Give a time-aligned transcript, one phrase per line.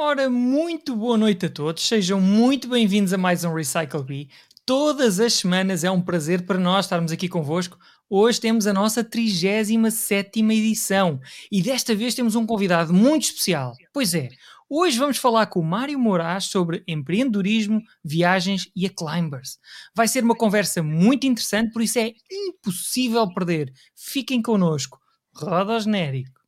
[0.00, 4.30] Ora, muito boa noite a todos, sejam muito bem-vindos a mais um Recycle Bee.
[4.64, 7.76] Todas as semanas é um prazer para nós estarmos aqui convosco.
[8.08, 11.18] Hoje temos a nossa 37 edição
[11.50, 13.74] e desta vez temos um convidado muito especial.
[13.92, 14.28] Pois é,
[14.70, 19.58] hoje vamos falar com o Mário Moraes sobre empreendedorismo, viagens e a Climbers.
[19.92, 23.72] Vai ser uma conversa muito interessante, por isso é impossível perder.
[23.96, 25.00] Fiquem connosco.
[25.34, 26.38] Roda genérico.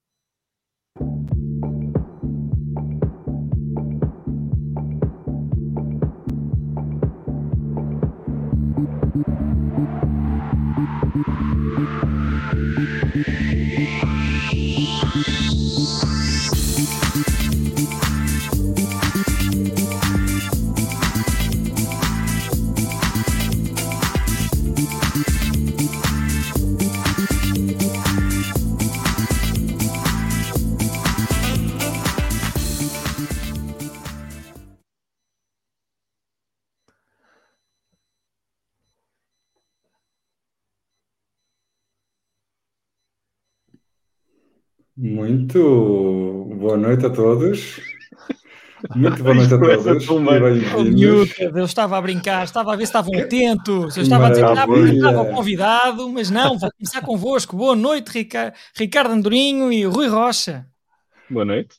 [45.30, 47.80] Muito boa noite a todos.
[48.96, 50.08] Muito boa noite a todos.
[50.08, 50.18] Oh,
[50.82, 53.96] miúdo, eu estava a brincar, estava a ver se estavam atentos.
[53.96, 57.56] Eu estava a dizer que estava convidado, mas não, vou começar convosco.
[57.56, 58.10] Boa noite,
[58.76, 60.66] Ricardo Andorinho e Rui Rocha.
[61.30, 61.76] Boa noite.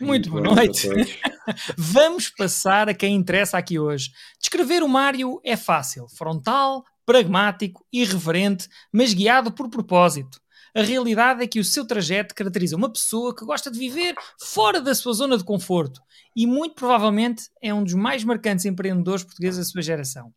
[0.00, 0.88] Muito boa noite.
[1.76, 4.10] Vamos passar a quem interessa aqui hoje.
[4.40, 10.41] Descrever o Mário é fácil, frontal, pragmático, irreverente, mas guiado por propósito.
[10.74, 14.80] A realidade é que o seu trajeto caracteriza uma pessoa que gosta de viver fora
[14.80, 16.00] da sua zona de conforto
[16.34, 20.32] e muito provavelmente é um dos mais marcantes empreendedores portugueses da sua geração.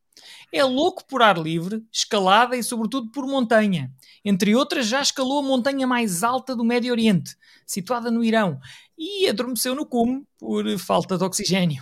[0.52, 3.90] É louco por ar livre, escalada e sobretudo por montanha.
[4.26, 8.60] Entre outras, já escalou a montanha mais alta do Médio Oriente, situada no Irão,
[8.98, 11.82] e adormeceu no cume por falta de oxigênio.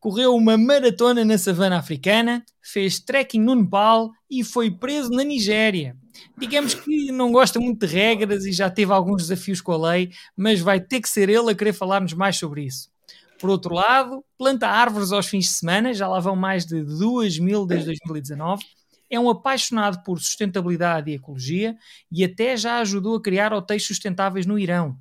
[0.00, 5.96] Correu uma maratona na savana africana, fez trekking no Nepal e foi preso na Nigéria
[6.36, 10.10] digamos que não gosta muito de regras e já teve alguns desafios com a lei,
[10.36, 12.90] mas vai ter que ser ele a querer falar-nos mais sobre isso.
[13.38, 17.40] Por outro lado, planta árvores aos fins de semana, já lá vão mais de 2
[17.40, 18.64] mil desde 2019.
[19.10, 21.76] É um apaixonado por sustentabilidade e ecologia
[22.10, 24.96] e até já ajudou a criar hotéis sustentáveis no Irão.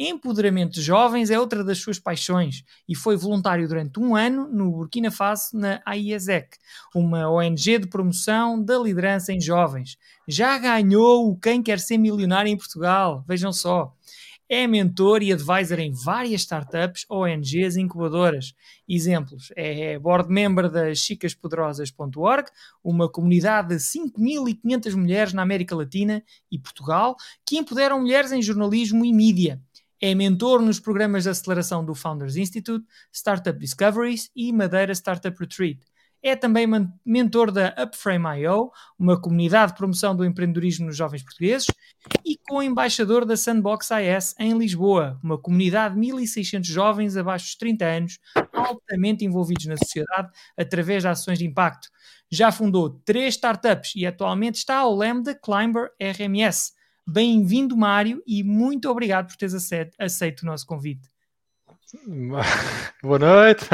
[0.00, 4.70] Empoderamento de jovens é outra das suas paixões e foi voluntário durante um ano no
[4.70, 6.56] Burkina Faso na AIESEC,
[6.94, 9.98] uma ONG de promoção da liderança em jovens.
[10.28, 13.92] Já ganhou o Quem Quer Ser Milionário em Portugal, vejam só.
[14.48, 18.54] É mentor e advisor em várias startups, ONGs e incubadoras.
[18.88, 22.48] Exemplos: é board member da chicaspoderosas.org,
[22.82, 29.04] uma comunidade de 5.500 mulheres na América Latina e Portugal que empoderam mulheres em jornalismo
[29.04, 29.60] e mídia
[30.00, 35.80] é mentor nos programas de aceleração do Founders Institute, Startup Discoveries e Madeira Startup Retreat.
[36.20, 36.66] É também
[37.06, 41.68] mentor da Upframe.io, uma comunidade de promoção do empreendedorismo nos jovens portugueses,
[42.24, 47.84] e co-embaixador da Sandbox AS em Lisboa, uma comunidade de 1.600 jovens abaixo dos 30
[47.84, 48.18] anos,
[48.52, 51.88] altamente envolvidos na sociedade através de ações de impacto.
[52.30, 56.72] Já fundou três startups e atualmente está ao leme da Climber RMS,
[57.10, 59.54] Bem-vindo, Mário, e muito obrigado por teres
[59.98, 61.08] aceito o nosso convite.
[63.02, 63.64] Boa noite.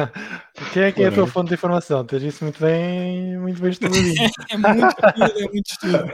[0.72, 2.05] Quem é que Boa é a tua fonte de informação?
[2.06, 4.31] Tens isso muito bem, muito bem estudadinho.
[4.50, 6.05] é muito estudo, é muito estudo.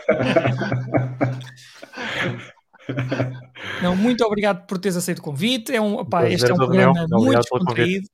[3.83, 5.77] Não, muito obrigado por teres aceito o convite.
[5.77, 8.09] É um, opa, este é um programa muito descontraído.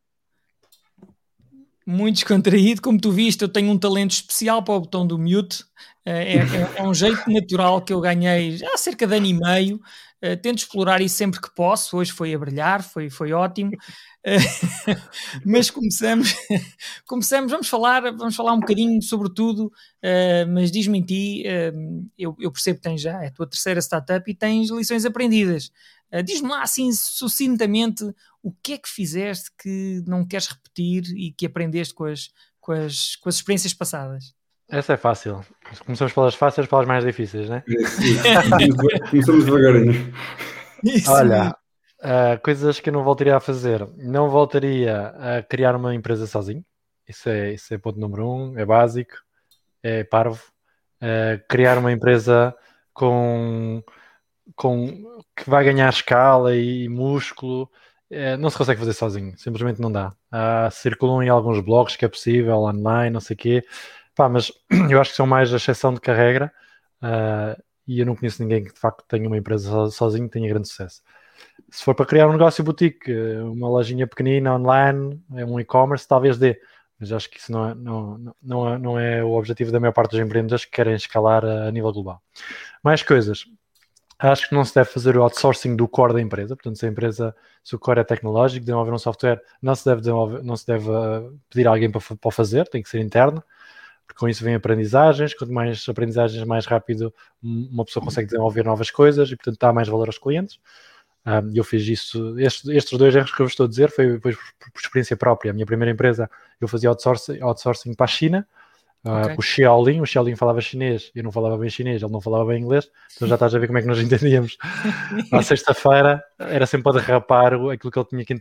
[1.87, 2.83] Muito descontraído.
[2.83, 5.65] Como tu viste, eu tenho um talento especial para o botão do mute.
[6.05, 6.39] É, é,
[6.79, 9.81] é, um jeito natural que eu ganhei há cerca de ano e meio.
[10.23, 11.97] Uh, tento explorar isso sempre que posso.
[11.97, 13.73] Hoje foi a brilhar, foi, foi ótimo.
[14.27, 14.97] Uh,
[15.45, 16.35] mas começamos,
[17.07, 21.45] começamos, vamos falar, vamos falar um bocadinho sobre tudo, uh, mas diz-me em ti,
[22.19, 25.71] eu, eu, percebo que tens já é a tua terceira startup e tens lições aprendidas.
[26.25, 28.05] diz-me lá assim sucintamente
[28.43, 32.31] o que é que fizeste que não queres repetir e que aprendeste com as,
[32.61, 34.36] com as, com as experiências passadas.
[34.69, 35.45] Essa é fácil.
[35.85, 37.63] Começamos pelas fáceis para as mais difíceis, né?
[39.11, 40.13] Começamos devagarinho.
[40.83, 41.11] Isso.
[41.11, 41.57] Olha,
[42.01, 43.87] uh, coisas que eu não voltaria a fazer.
[43.97, 46.65] Não voltaria a criar uma empresa sozinho.
[47.09, 48.59] Isso é, isso é ponto número um.
[48.59, 49.15] É básico.
[49.83, 50.43] É parvo.
[51.01, 52.53] Uh, criar uma empresa
[52.93, 53.85] com,
[54.57, 54.87] com
[55.37, 57.71] que vai ganhar escala e músculo.
[58.11, 59.39] Uh, não se consegue fazer sozinho.
[59.39, 60.13] Simplesmente não dá.
[60.73, 63.65] circulam em alguns blogs que é possível, online, não sei o quê
[64.17, 64.51] Pá, mas
[64.91, 66.51] eu acho que são mais a exceção de carreira
[67.03, 70.49] uh, e eu não conheço ninguém que de facto tenha uma empresa sozinho e tenha
[70.49, 71.03] grande sucesso.
[71.71, 76.39] se for para criar um negócio boutique, uma lojinha pequenina online, é um e-commerce, talvez
[76.39, 76.59] dê.
[76.99, 79.93] Mas acho que isso não é, não, não, é, não é o objetivo da maior
[79.93, 82.23] parte dos empreendedores que querem escalar a, a nível global.
[82.83, 83.45] Mais coisas.
[84.19, 86.57] Acho que não se deve fazer o outsourcing do core da empresa.
[86.57, 90.11] Portanto, se a empresa, se o core é tecnológico, desenvolver um software, não se deve,
[90.43, 93.45] não se deve uh, pedir a alguém para, para fazer, tem que ser interno,
[94.07, 95.35] porque com isso vem aprendizagens.
[95.35, 97.13] Quanto mais aprendizagens, mais rápido
[97.43, 100.59] uma pessoa consegue desenvolver novas coisas e, portanto, dá mais valor aos clientes.
[101.27, 104.21] Um, eu fiz isso, estes, estes, dois erros que eu vos estou a dizer foi,
[104.21, 105.51] foi por, por, experiência própria.
[105.51, 106.31] A minha primeira empresa,
[106.61, 108.47] eu fazia outsourcing, outsourcing para a China,
[109.05, 109.35] uh, okay.
[109.37, 112.63] o Xiaolin, o Xiaolin falava chinês, eu não falava bem chinês, ele não falava bem
[112.63, 114.57] inglês, então já estás a ver como é que nós entendíamos.
[115.33, 118.33] Na sexta-feira era sempre a derrapar aquilo que ele tinha que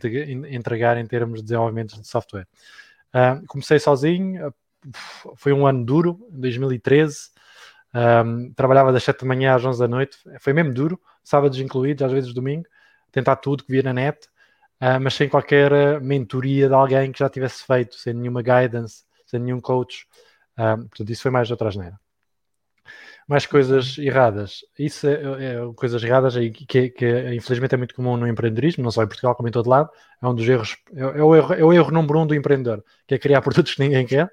[0.54, 2.46] entregar em termos de desenvolvimento de software.
[3.12, 4.54] Uh, comecei sozinho,
[5.36, 7.30] foi um ano duro, em 2013,
[7.94, 12.02] um, trabalhava das 7 da manhã às 11 da noite, foi mesmo duro, sábados incluídos,
[12.02, 12.66] às vezes domingo,
[13.10, 14.26] tentar tudo que via na net,
[14.80, 19.40] uh, mas sem qualquer mentoria de alguém que já tivesse feito, sem nenhuma guidance, sem
[19.40, 20.06] nenhum coach.
[20.58, 21.98] Uh, portanto, isso foi mais outra asneira.
[23.26, 24.64] Mais coisas erradas.
[24.78, 28.84] Isso é, é, é coisas erradas aí que, que, infelizmente é muito comum no empreendedorismo,
[28.84, 29.90] não só em Portugal como em todo lado.
[30.22, 32.84] É um dos erros, é, é, o, erro, é o erro número um do empreendedor,
[33.06, 34.30] que é criar produtos que ninguém quer.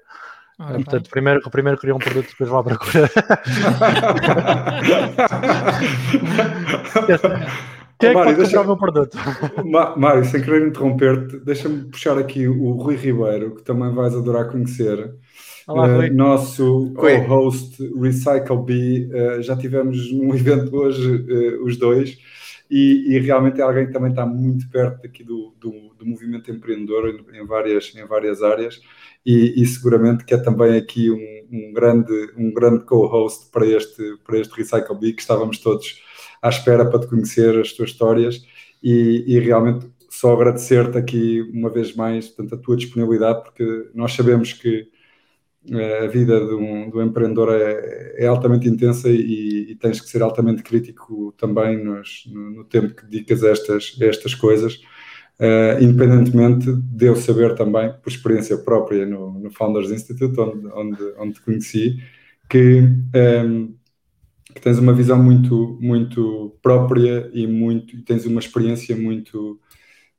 [0.58, 3.10] Ah, Portanto, primeiro, primeiro criou um produto, depois vá à procura.
[7.98, 8.60] Quem é que Mário, pode deixa...
[8.60, 9.16] o meu produto?
[9.96, 15.14] Mário, sem querer interromper-te, deixa-me puxar aqui o Rui Ribeiro, que também vais adorar conhecer.
[15.66, 19.08] Olá, uh, nosso co-host Recycle B.
[19.10, 22.18] Uh, já tivemos num evento hoje uh, os dois.
[22.70, 26.50] E, e, realmente é alguém que também está muito perto aqui do, do, do movimento
[26.50, 28.80] empreendedor em, em, várias, em várias áreas
[29.24, 34.18] e, e, seguramente que é também aqui um, um grande, um grande co-host para este,
[34.24, 36.02] para este Recycle B que estávamos todos
[36.42, 38.42] à espera para te conhecer as tuas histórias.
[38.82, 44.12] E, e realmente só agradecer-te aqui uma vez mais portanto, a tua disponibilidade, porque nós
[44.12, 44.88] sabemos que
[45.70, 50.62] eh, a vida do empreendedor é, é, altamente intensa e, e, tens que ser altamente
[50.62, 54.80] crítico também nos, no, no, tempo que dedicas a estas, a estas coisas,
[55.40, 61.02] uh, independentemente de eu saber também, por experiência própria no, no Founders Institute, onde, onde,
[61.18, 61.96] onde te conheci,
[62.48, 63.74] que um, ehm,
[64.54, 69.60] que tens uma visão muito, muito própria e muito, tens uma experiência muito,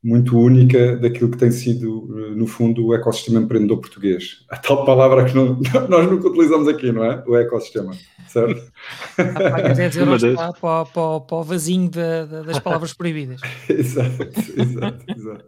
[0.05, 2.05] muito única daquilo que tem sido,
[2.35, 4.45] no fundo, o ecossistema empreendedor português.
[4.47, 5.59] A tal palavra que não,
[5.89, 7.23] nós nunca utilizamos aqui, não é?
[7.25, 7.91] O ecossistema,
[8.27, 8.71] certo?
[9.17, 13.41] Ah, dizer para, para, para, para o vasinho de, de, das palavras proibidas.
[13.67, 15.45] exato, exato, exato.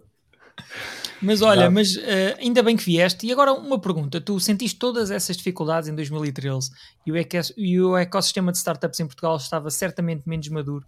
[1.21, 3.27] Mas olha, mas uh, ainda bem que vieste.
[3.27, 6.71] E agora uma pergunta: tu sentiste todas essas dificuldades em 2013
[7.05, 7.15] e o,
[7.57, 10.85] e o ecossistema de startups em Portugal estava certamente menos maduro.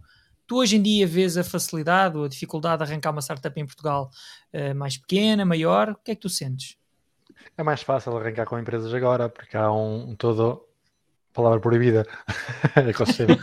[0.50, 3.64] Tu hoje em dia vês a facilidade ou a dificuldade de arrancar uma startup em
[3.64, 4.10] Portugal
[4.52, 5.90] uh, mais pequena, maior?
[5.90, 6.76] O que é que tu sentes?
[7.56, 10.66] É mais fácil arrancar com empresas agora, porque há um, um todo
[11.32, 12.04] palavra proibida,
[12.74, 13.38] ecossistema,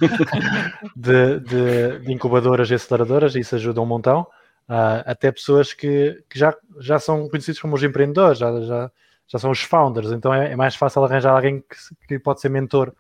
[0.98, 4.28] de, de, de, incubadoras e aceleradoras, e isso ajuda um montão.
[4.68, 8.92] Uh, até pessoas que, que, já, já são conhecidos como os empreendedores, já, já,
[9.30, 12.50] já são os founders, então é, é mais fácil arranjar alguém que, que, pode ser
[12.50, 12.94] mentor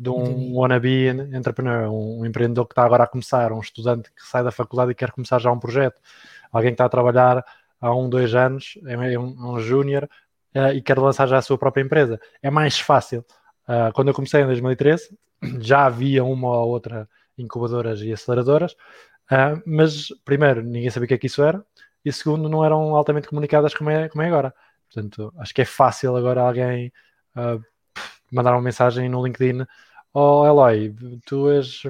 [0.00, 0.52] de um Entendi.
[0.54, 4.50] wannabe entrepreneur, um, um empreendedor que está agora a começar, um estudante que sai da
[4.50, 6.00] faculdade e quer começar já um projeto,
[6.50, 7.44] alguém que está a trabalhar
[7.80, 10.08] há um, dois anos, é, é um, um júnior
[10.54, 12.18] uh, e quer lançar já a sua própria empresa.
[12.42, 13.24] É mais fácil.
[13.68, 15.16] Uh, quando eu comecei em 2013,
[15.60, 18.74] já havia uma ou outra incubadoras e aceleradoras,
[19.30, 21.64] Uh, mas, primeiro, ninguém sabia o que é que isso era,
[22.04, 24.52] e segundo, não eram altamente comunicadas como é, como é agora.
[24.92, 26.92] Portanto, acho que é fácil agora alguém
[27.36, 27.62] uh,
[28.32, 29.64] mandar uma mensagem no LinkedIn:
[30.12, 30.92] Oh Eloy,
[31.24, 31.82] tu és,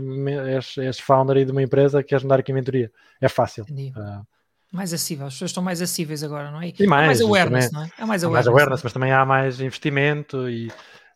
[0.56, 2.92] és, és founder de uma empresa, queres me dar aqui mentoria?
[3.18, 3.64] É fácil.
[3.64, 4.26] Uh,
[4.70, 6.72] mais acessível, as pessoas estão mais acessíveis agora, não é?
[6.78, 8.02] E mais, mais awareness, também, não é?
[8.02, 8.46] É mais awareness.
[8.46, 10.70] mais awareness, mas também há mais investimento e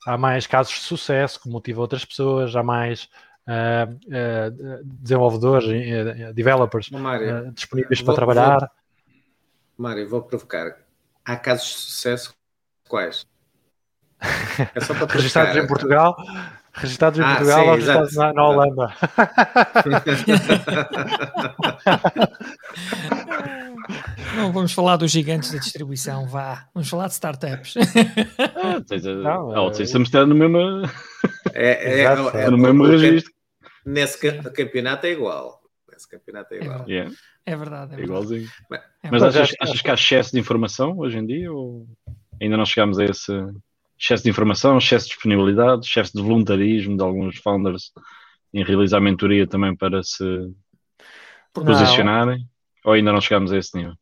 [0.07, 3.09] há mais casos de sucesso que motivam outras pessoas, há mais
[3.47, 8.59] uh, desenvolvedores, uh, developers Mário, disponíveis vou, para trabalhar.
[8.61, 8.69] Vou,
[9.77, 10.79] Mário, vou provocar.
[11.25, 12.35] Há casos de sucesso
[12.89, 13.27] quais?
[14.75, 16.17] É só para registrados em Portugal,
[16.75, 18.95] registrados em ah, Portugal sim, ou registrados na, na Holanda.
[24.37, 26.69] Não vamos falar dos gigantes da distribuição, vá.
[26.75, 27.75] Vamos falar de startups.
[28.39, 30.59] Ah, tens a, não, a Outsystem está no mesmo,
[31.53, 33.33] é, é, é, é, no mesmo registro.
[33.85, 35.61] Nesse campeonato é igual.
[35.93, 36.89] Nesse campeonato é igual.
[36.89, 37.13] Yeah.
[37.47, 37.95] É verdade.
[37.95, 38.49] É, é igualzinho.
[38.71, 41.53] Mas, é Mas achas, achas que há excesso de informação hoje em dia?
[41.53, 41.87] Ou
[42.41, 43.33] ainda não chegamos a esse
[43.99, 47.93] excesso de informação, excesso de disponibilidade, excesso de voluntarismo de alguns founders
[48.53, 50.25] em realizar mentoria também para se
[51.53, 52.47] posicionarem?
[52.85, 53.95] Ou ainda não chegamos a esse nível?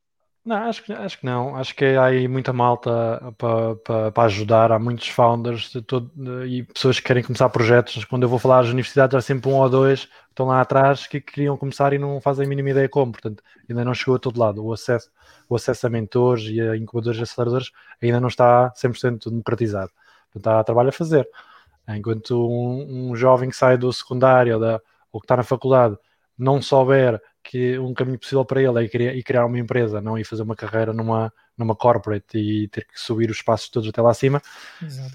[0.45, 1.55] Não, acho que, acho que não.
[1.55, 2.91] Acho que há aí muita malta
[3.39, 4.73] para pa, pa ajudar.
[4.73, 8.05] Há muitos founders de todo, de, e pessoas que querem começar projetos.
[8.05, 11.07] Quando eu vou falar às universidades, há sempre um ou dois que estão lá atrás
[11.07, 13.13] que queriam começar e não fazem a mínima ideia como.
[13.13, 14.65] Portanto, ainda não chegou a todo lado.
[14.65, 15.11] O acesso,
[15.49, 17.71] o acesso a mentores e a incubadores e aceleradores
[18.03, 19.93] ainda não está 100% democratizado.
[20.33, 21.29] Portanto, há trabalho a fazer.
[21.89, 24.81] Enquanto um, um jovem que sai do secundário da,
[25.13, 25.97] ou que está na faculdade
[26.39, 30.19] não souber que um caminho possível para ele é criar, ir criar uma empresa, não
[30.19, 34.01] ir fazer uma carreira numa, numa corporate e ter que subir os passos todos até
[34.01, 34.41] lá acima.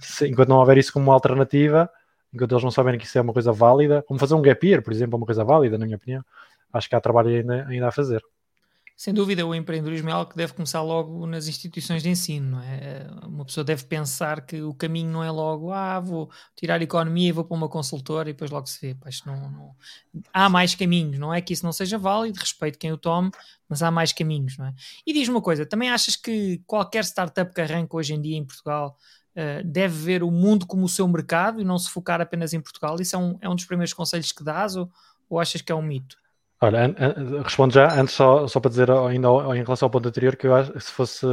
[0.02, 1.90] Se, enquanto não houver isso como uma alternativa,
[2.34, 4.84] enquanto eles não sabem que isso é uma coisa válida, como fazer um gap year,
[4.84, 6.24] por exemplo, é uma coisa válida, na minha opinião,
[6.74, 8.22] acho que há trabalho ainda, ainda a fazer
[8.98, 12.50] sem dúvida, o empreendedorismo é algo que deve começar logo nas instituições de ensino.
[12.50, 13.08] Não é?
[13.28, 17.32] Uma pessoa deve pensar que o caminho não é logo, ah, vou tirar economia e
[17.32, 18.98] vou para uma consultora e depois logo se vê.
[19.24, 19.76] Não, não...
[20.34, 23.30] Há mais caminhos, não é que isso não seja válido, respeito quem o tome,
[23.70, 24.58] mas há mais caminhos.
[24.58, 24.74] Não é?
[25.06, 28.44] E diz-me uma coisa: também achas que qualquer startup que arranca hoje em dia em
[28.44, 28.98] Portugal
[29.36, 32.60] uh, deve ver o mundo como o seu mercado e não se focar apenas em
[32.60, 33.00] Portugal?
[33.00, 34.92] Isso é um, é um dos primeiros conselhos que dás ou,
[35.30, 36.18] ou achas que é um mito?
[36.60, 40.08] Olha, an, an, respondo já, antes só, só para dizer ainda em relação ao ponto
[40.08, 41.26] anterior, que eu acho que se fosse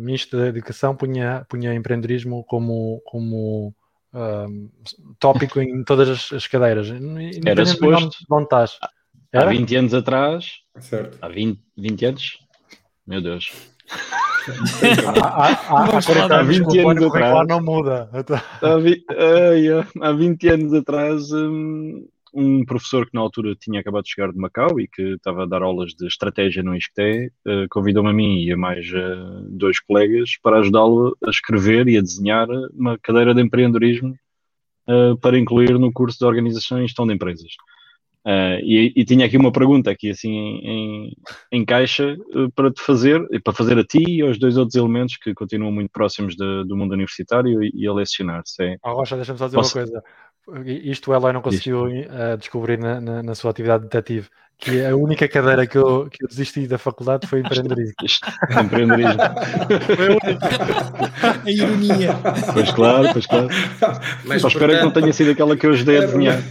[0.00, 3.74] ministro da Educação, punha, punha empreendedorismo como, como
[4.12, 4.68] um,
[5.18, 6.88] tópico em todas as, as cadeiras.
[7.46, 8.18] Era suposto.
[8.30, 8.78] Onde estás.
[9.34, 11.18] Há 20 anos atrás, certo.
[11.20, 12.38] há 20, 20 anos,
[13.06, 13.50] meu Deus.
[15.22, 18.10] há, há, há, há 20 anos atrás não muda.
[18.62, 19.04] Há, vi,
[20.00, 21.30] há 20 anos atrás.
[21.32, 22.06] Hum,
[22.38, 25.46] um professor que na altura tinha acabado de chegar de Macau e que estava a
[25.46, 29.80] dar aulas de estratégia no ISCTE, uh, convidou-me a mim e a mais uh, dois
[29.80, 34.14] colegas para ajudá-lo a escrever e a desenhar uma cadeira de empreendedorismo
[34.88, 37.50] uh, para incluir no curso de Organização e Gestão de Empresas.
[38.62, 41.16] E, e, tinha aqui uma pergunta aqui assim em,
[41.50, 42.14] em caixa
[42.54, 45.90] para te fazer, para fazer a ti e aos dois outros elementos que continuam muito
[45.90, 48.42] próximos de, do mundo universitário e, e a lecionar.
[48.44, 49.78] Se é, oh, Rocha, deixa-me só dizer Posso...
[49.78, 50.02] uma coisa
[50.64, 54.28] isto ela não conseguiu uh, descobrir na, na, na, sua atividade de detetive,
[54.58, 57.94] que a única cadeira que eu, que eu desisti da faculdade foi empreendedorismo.
[58.64, 59.20] empreendedorismo.
[59.96, 61.40] foi a única.
[61.44, 62.14] a ironia.
[62.52, 63.48] Pois claro, pois claro.
[64.24, 64.78] Mas, Só espero portanto...
[64.78, 66.42] que não tenha sido aquela que eu ajudei a desenhar.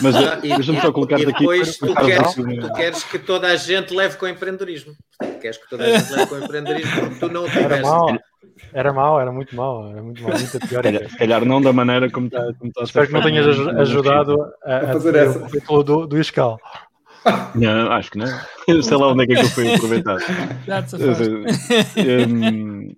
[0.00, 1.40] Mas ah, deixa-me só colocar e daqui.
[1.40, 4.94] Depois tu queres, tu queres que toda a gente leve com o empreendedorismo.
[5.40, 8.24] Queres que toda a gente leve com o empreendedorismo porque tu não tiveste.
[8.72, 10.82] Era mau, era muito mau, era muito mau, muito pior.
[11.08, 12.52] Se calhar não da maneira como está.
[12.54, 15.44] Como está Espero que não tenhas ajudado a, a, fazer essa.
[15.44, 16.58] o título do, do Iscal.
[17.54, 18.26] Não, acho que não.
[18.82, 20.22] Sei lá onde é que, é que eu fui aproveitado.
[22.28, 22.94] um,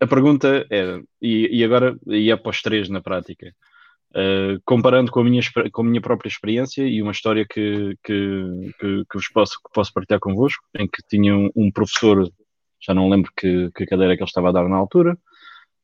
[0.00, 3.52] a pergunta era, e, e agora ia para os três na prática.
[4.10, 8.72] Uh, comparando com a, minha, com a minha própria experiência e uma história que, que,
[8.80, 12.26] que, que vos posso, que posso partilhar convosco, em que tinha um, um professor,
[12.80, 15.18] já não lembro que, que cadeira que ele estava a dar na altura,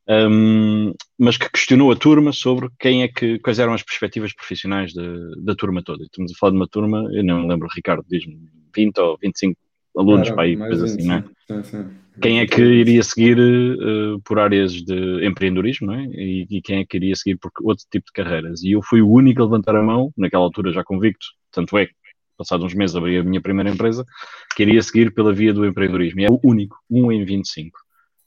[0.08, 4.92] um, mas que questionou a turma sobre quem é que, quais eram as perspectivas profissionais
[4.92, 6.04] de, da turma toda.
[6.04, 8.38] Estamos a falar de uma turma, eu não me lembro, Ricardo, diz-me
[8.74, 9.58] 20 ou 25
[9.96, 11.24] alunos para aí, coisa assim, não é?
[11.46, 11.86] Sim, sim.
[12.20, 16.04] Quem é que iria seguir uh, por áreas de empreendedorismo, não é?
[16.04, 18.62] E, e, quem é que iria seguir por outro tipo de carreiras?
[18.62, 21.86] E eu fui o único a levantar a mão, naquela altura já convicto, tanto é
[21.86, 21.94] que,
[22.36, 24.04] passados uns meses, abri a minha primeira empresa,
[24.54, 26.20] que iria seguir pela via do empreendedorismo.
[26.20, 27.78] E é o único, um em 25.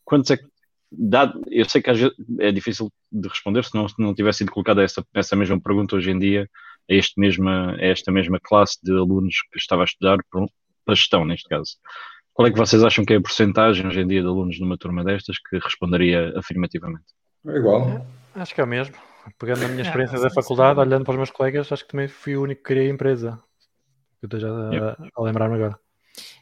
[0.06, 0.46] Quantos é que
[0.92, 4.40] dado, eu sei que às vezes é difícil de responder se não, se não tivesse
[4.40, 6.50] sido colocada essa, essa mesma pergunta hoje em dia
[6.90, 11.26] a, este mesma, a esta mesma classe de alunos que estava a estudar para, gestão,
[11.26, 11.72] neste caso.
[12.34, 14.78] Qual é que vocês acham que é a porcentagem hoje em dia de alunos numa
[14.78, 17.06] turma destas que responderia afirmativamente?
[17.46, 17.90] É igual.
[18.36, 18.96] É, acho que é o mesmo.
[19.38, 22.38] Pegando a minha experiência da faculdade, olhando para os meus colegas, acho que também fui
[22.38, 22.92] o único que criei a
[24.24, 24.47] empresa.
[24.47, 25.79] Eu estou já a, a lembrar-me agora.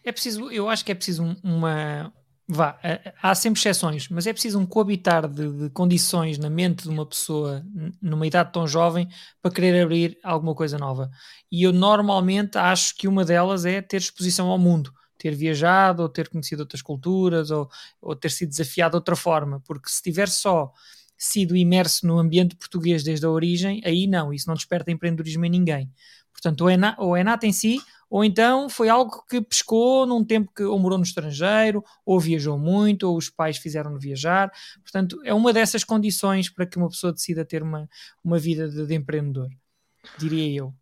[0.03, 2.13] É preciso, eu acho que é preciso uma,
[2.47, 2.79] vá,
[3.21, 7.05] há sempre exceções, mas é preciso um coabitar de, de, condições na mente de uma
[7.05, 7.65] pessoa
[8.01, 9.09] numa idade tão jovem
[9.41, 11.09] para querer abrir alguma coisa nova.
[11.51, 16.09] E eu normalmente acho que uma delas é ter exposição ao mundo, ter viajado, ou
[16.09, 17.69] ter conhecido outras culturas, ou,
[18.01, 20.71] ou ter sido desafiado de outra forma, porque se tiver só
[21.17, 25.49] sido imerso no ambiente português desde a origem, aí não, isso não desperta empreendedorismo em
[25.49, 25.91] ninguém.
[26.31, 27.79] Portanto, ou é, na, ou é nato em si,
[28.09, 32.57] ou então foi algo que pescou num tempo que ou morou no estrangeiro, ou viajou
[32.57, 34.51] muito, ou os pais fizeram-no viajar.
[34.81, 37.89] Portanto, é uma dessas condições para que uma pessoa decida ter uma,
[38.23, 39.49] uma vida de, de empreendedor,
[40.17, 40.73] diria eu.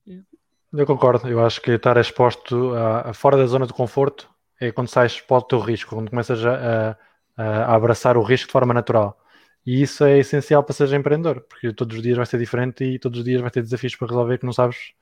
[0.74, 4.72] Eu concordo, eu acho que estar exposto a, a, fora da zona de conforto é
[4.72, 6.98] quando sais para o teu risco, quando começas a,
[7.38, 9.18] a, a, abraçar o risco de forma natural.
[9.66, 13.00] E isso é essencial para seres empreendedor, porque todos os dias vai ser diferente e
[13.00, 14.94] todos os dias vai ter desafios para resolver que não sabes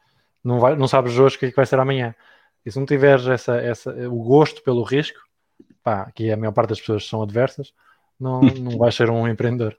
[0.43, 2.15] não, vai, não sabes hoje o que, é que vai ser amanhã.
[2.65, 5.19] E se não tiveres essa, essa, o gosto pelo risco,
[5.83, 7.73] pá, que a maior parte das pessoas são adversas,
[8.19, 9.77] não, não vais ser um empreendedor.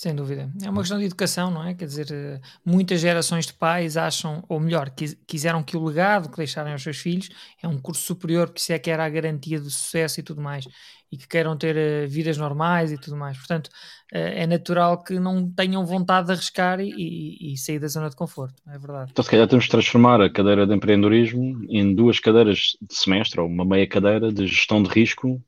[0.00, 0.50] Sem dúvida.
[0.64, 1.74] É uma questão de educação, não é?
[1.74, 4.90] Quer dizer, eh, muitas gerações de pais acham, ou melhor,
[5.26, 7.28] quiseram que o legado que deixarem aos seus filhos
[7.62, 10.40] é um curso superior, porque isso é que era a garantia de sucesso e tudo
[10.40, 10.64] mais,
[11.12, 13.36] e que queiram ter uh, vidas normais e tudo mais.
[13.36, 17.88] Portanto, uh, é natural que não tenham vontade de arriscar e, e, e, sair da
[17.88, 19.10] zona de conforto, é verdade.
[19.12, 23.38] Então, se calhar temos de transformar a cadeira de empreendedorismo em duas cadeiras de semestre,
[23.38, 25.38] ou uma meia cadeira de gestão de risco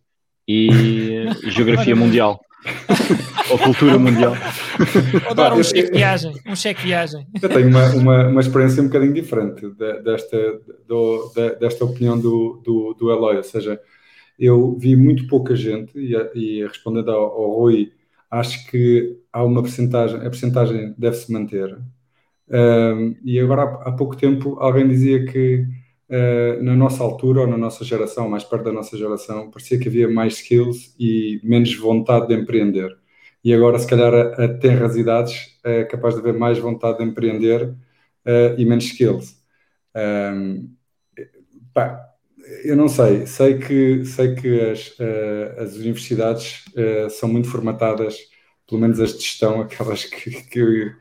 [0.46, 0.68] e
[1.48, 2.38] geografia mundial.
[3.50, 4.34] Ou cultura mundial.
[5.28, 6.34] Ou dar um cheque viagem.
[6.46, 7.26] Um cheque viagem.
[7.42, 9.68] Eu tenho uma, uma, uma experiência um bocadinho diferente
[10.04, 13.36] desta, do, desta opinião do, do, do Eloy.
[13.36, 13.80] Ou seja,
[14.38, 17.92] eu vi muito pouca gente, e, e respondendo ao, ao Rui,
[18.30, 21.78] acho que há uma percentagem, a percentagem deve-se manter.
[22.48, 25.66] Um, e agora, há, há pouco tempo, alguém dizia que
[26.12, 29.88] uh, na nossa altura ou na nossa geração, mais perto da nossa geração, parecia que
[29.88, 32.96] havia mais skills e menos vontade de empreender.
[33.42, 37.64] E agora, se calhar, a, a idades é capaz de haver mais vontade de empreender
[37.68, 39.36] uh, e menos skills.
[39.96, 40.70] Um,
[41.74, 42.08] pá,
[42.64, 46.64] eu não sei, sei que, sei que as, uh, as universidades
[47.10, 48.16] são muito formatadas,
[48.72, 50.92] pelo menos as de gestão, aquelas que, que, eu,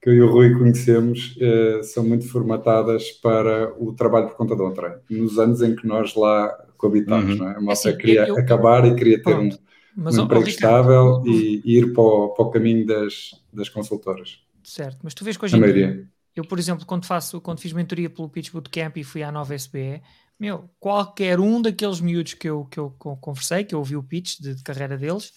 [0.00, 4.54] que eu e o Rui conhecemos, uh, são muito formatadas para o trabalho por conta
[4.54, 7.32] de outra, nos anos em que nós lá coabitamos.
[7.32, 7.38] Uhum.
[7.38, 7.56] Não é?
[7.56, 9.50] A moça assim, queria eu, acabar e queria ter um,
[9.96, 14.38] mas, um emprego estável e, e, ir para o, para o caminho das, das consultoras.
[14.62, 17.72] Certo, mas tu vês que hoje em dia, eu, por exemplo, quando, faço, quando fiz
[17.72, 20.00] mentoria pelo Pitch Bootcamp e fui à nova SBE,
[20.38, 22.90] meu, qualquer um daqueles miúdos que eu, que eu
[23.20, 25.32] conversei, que eu ouvi o pitch de, de carreira deles,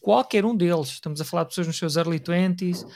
[0.00, 2.86] qualquer um deles, estamos a falar de pessoas nos seus early 20s,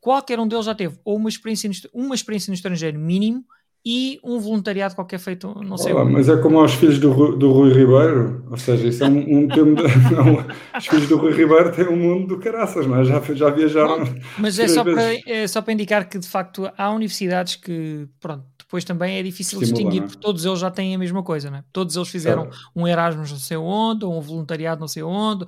[0.00, 3.44] qualquer um deles já teve ou uma experiência, uma experiência no estrangeiro mínimo
[3.84, 5.92] e um voluntariado qualquer feito, não sei.
[5.92, 9.38] Olá, mas é como aos filhos do, do Rui Ribeiro, ou seja, isso é um,
[9.38, 9.74] um termo.
[9.74, 9.82] De,
[10.14, 10.46] não,
[10.78, 13.12] os filhos do Rui Ribeiro têm um mundo do caraças, mas é?
[13.12, 13.98] já, já viajaram.
[13.98, 18.06] Não, mas é só, para, é só para indicar que de facto há universidades que,
[18.20, 20.06] pronto, depois também é difícil Estimula, distinguir, é?
[20.06, 21.62] porque todos eles já têm a mesma coisa, né?
[21.70, 25.44] Todos eles fizeram um Erasmus não sei onde, ou um voluntariado não sei onde,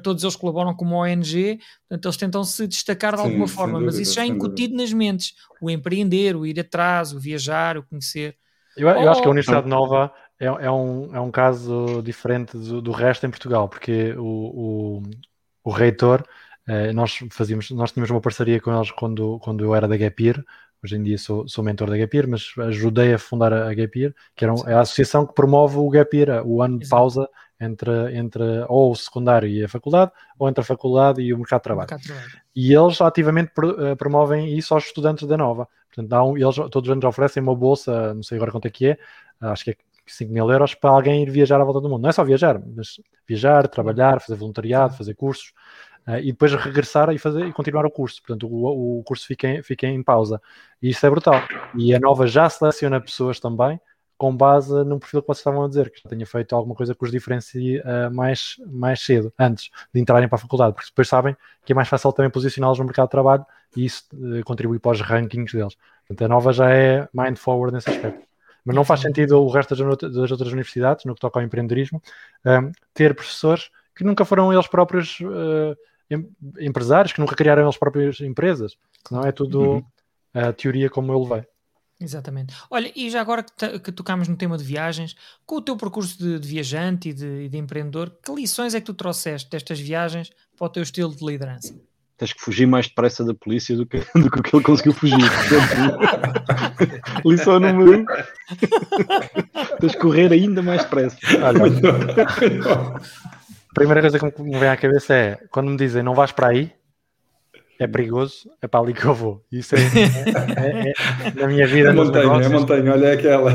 [0.00, 3.86] todos eles colaboram como ONG, portanto eles tentam se destacar de Sim, alguma forma, dúvida,
[3.86, 4.82] mas isso já é incutido dúvida.
[4.84, 8.36] nas mentes, o empreender, o ir atrás, o viajar, o conhecer.
[8.76, 12.56] Eu, eu oh, acho que a Universidade Nova é, é, um, é um caso diferente
[12.56, 15.02] do, do resto em Portugal, porque o, o,
[15.64, 16.24] o reitor,
[16.68, 20.44] eh, nós fazíamos, nós tínhamos uma parceria com eles quando, quando eu era da Gapir,
[20.82, 24.44] Hoje em dia sou, sou mentor da Gapir, mas ajudei a fundar a Gapir, que
[24.44, 27.28] era um, é a associação que promove o Gapir, o ano de pausa
[27.60, 31.60] entre, entre ou o secundário e a faculdade, ou entre a faculdade e o mercado
[31.60, 31.88] de trabalho.
[31.90, 32.30] Mercado de trabalho.
[32.56, 35.68] E eles ativamente eh, promovem isso aos estudantes da Nova.
[35.94, 38.86] Portanto, um, eles todos os anos oferecem uma bolsa, não sei agora quanto é que
[38.86, 38.98] é,
[39.40, 42.02] acho que é 5 mil euros para alguém ir viajar à volta do mundo.
[42.02, 45.52] Não é só viajar, mas viajar, trabalhar, fazer voluntariado, fazer cursos.
[46.10, 48.22] Uh, e depois regressar e, fazer, e continuar o curso.
[48.22, 50.40] Portanto, o, o curso fica em, fica em pausa.
[50.82, 51.42] E isso é brutal.
[51.76, 53.80] E a Nova já seleciona pessoas também
[54.20, 57.02] com base no perfil que vocês estavam a dizer, que tenha feito alguma coisa que
[57.02, 61.34] os diferencie uh, mais, mais cedo, antes de entrarem para a faculdade, porque depois sabem
[61.64, 64.92] que é mais fácil também posicioná-los no mercado de trabalho e isso uh, contribui para
[64.92, 65.74] os rankings deles.
[66.06, 68.26] Portanto, a Nova já é mind forward nesse aspecto.
[68.62, 72.02] Mas não faz sentido o resto das, das outras universidades, no que toca ao empreendedorismo,
[72.44, 75.74] um, ter professores que nunca foram eles próprios uh,
[76.58, 78.76] empresários que nunca criaram as próprias empresas.
[79.10, 79.84] Não é tudo uhum.
[80.34, 81.44] a teoria como eu levei.
[82.00, 82.54] Exatamente.
[82.70, 86.18] Olha, e já agora que, que tocámos no tema de viagens, com o teu percurso
[86.18, 90.30] de, de viajante e de, de, empreendedor, que lições é que tu trouxeste destas viagens
[90.56, 91.78] para o teu estilo de liderança?
[92.16, 95.16] Tens que fugir mais depressa da polícia do que, do que ele conseguiu fugir.
[97.24, 98.04] Lição número um.
[99.78, 101.18] Tens que correr ainda mais depressa.
[101.42, 101.60] Olha,
[103.80, 106.70] primeira coisa que me vem à cabeça é quando me dizem não vais para aí,
[107.78, 109.42] é perigoso, é para ali que eu vou.
[109.50, 110.92] Isso é, é, é,
[111.28, 111.88] é na minha vida.
[111.88, 113.52] É montanha, negócios, é montanha, olha aquela.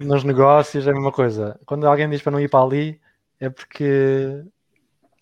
[0.00, 1.60] Nos negócios é a mesma coisa.
[1.66, 2.98] Quando alguém diz para não ir para ali,
[3.38, 4.42] é porque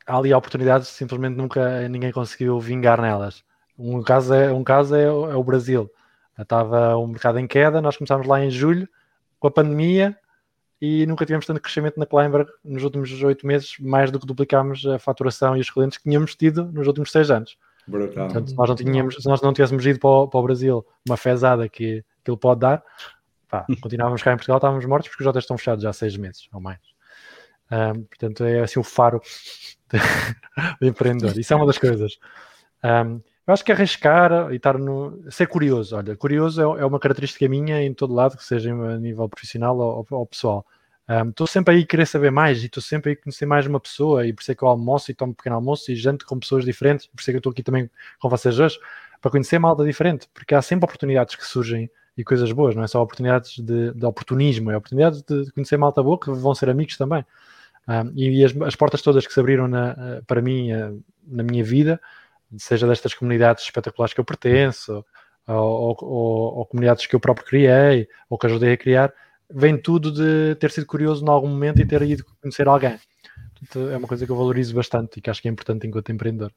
[0.06, 3.42] há ali oportunidades simplesmente nunca ninguém conseguiu vingar nelas.
[3.76, 5.90] Um caso é, um caso é, é o Brasil.
[6.38, 8.88] Estava o um mercado em queda, nós começámos lá em julho,
[9.40, 10.16] com a pandemia,
[10.84, 14.84] e nunca tivemos tanto crescimento na Climber nos últimos oito meses, mais do que duplicámos
[14.84, 17.56] a faturação e os clientes que tínhamos tido nos últimos seis anos.
[17.86, 18.26] Brutal.
[18.26, 20.84] Portanto, se nós não, tínhamos, se nós não tivéssemos ido para o, para o Brasil
[21.06, 22.82] uma fezada que, que ele pode dar,
[23.48, 26.16] pá, continuávamos cá em Portugal, estávamos mortos porque os hotéis estão fechados já há seis
[26.16, 26.80] meses ou mais.
[27.70, 29.20] Um, portanto, é assim o faro
[30.82, 31.38] de, empreendedor.
[31.38, 32.18] Isso é uma das coisas.
[32.82, 35.20] Um, Eu acho que arriscar e estar no.
[35.30, 35.96] ser curioso.
[35.96, 39.76] Olha, curioso é, é uma característica minha em todo lado, que seja a nível profissional
[39.76, 40.64] ou, ou pessoal.
[41.28, 43.66] Estou um, sempre aí a querer saber mais e estou sempre aí a conhecer mais
[43.66, 45.96] uma pessoa e por isso é que eu almoço e tomo um pequeno almoço e
[45.96, 48.78] janto com pessoas diferentes, por isso é que eu estou aqui também com vocês hoje,
[49.20, 52.86] para conhecer malta diferente, porque há sempre oportunidades que surgem e coisas boas, não é
[52.86, 56.96] só oportunidades de, de oportunismo, é oportunidades de conhecer malta boa que vão ser amigos
[56.96, 57.24] também.
[57.88, 60.68] Um, e as, as, portas todas que se abriram na, para mim
[61.26, 62.00] na minha vida,
[62.58, 65.04] seja destas comunidades espetaculares que eu pertenço,
[65.46, 69.12] ou, ou, ou, comunidades que eu próprio criei, ou que ajudei a criar,
[69.50, 72.98] vem tudo de ter sido curioso em algum momento e ter ido conhecer alguém.
[73.54, 76.10] Portanto, é uma coisa que eu valorizo bastante e que acho que é importante enquanto
[76.10, 76.52] empreendedor.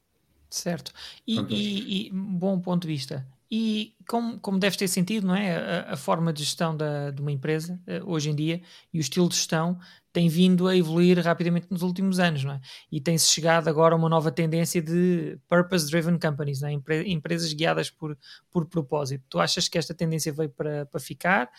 [0.48, 0.92] Certo.
[1.26, 3.26] E, e, e bom ponto de vista.
[3.50, 5.56] E como, como deve ter sentido, não é?
[5.56, 8.60] A, a forma de gestão da, de uma empresa uh, hoje em dia
[8.92, 9.78] e o estilo de gestão
[10.12, 12.60] tem vindo a evoluir rapidamente nos últimos anos, não é?
[12.90, 16.72] E tem-se chegado agora a uma nova tendência de purpose-driven companies, é?
[16.72, 18.16] Empre empresas guiadas por,
[18.50, 19.22] por propósito.
[19.28, 21.50] Tu achas que esta tendência veio para, para ficar?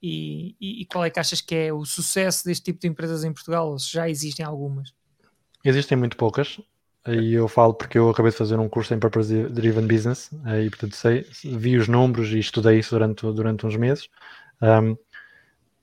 [0.00, 3.24] E, e, e, qual é que achas que é o sucesso deste tipo de empresas
[3.24, 3.78] em Portugal?
[3.78, 4.94] Se já existem algumas?
[5.64, 6.60] Existem muito poucas.
[7.06, 10.30] E eu falo porque eu acabei de fazer um curso em Purpose Driven Business
[10.64, 14.08] e portanto sei, vi os números e estudei isso durante, durante uns meses.
[14.62, 14.96] Um,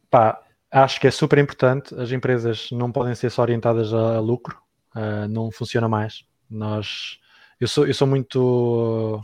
[0.09, 1.93] pá, acho que é super importante.
[1.95, 4.57] As empresas não podem ser só orientadas a, lucro,
[4.95, 6.25] uh, não funciona mais.
[6.49, 7.19] Nós,
[7.59, 9.21] eu sou, eu sou muito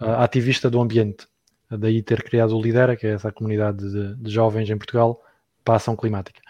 [0.00, 1.26] uh, ativista do ambiente
[1.70, 5.22] daí ter criado o Lidera, que é essa comunidade de, de jovens em Portugal
[5.68, 6.40] para a ação climática.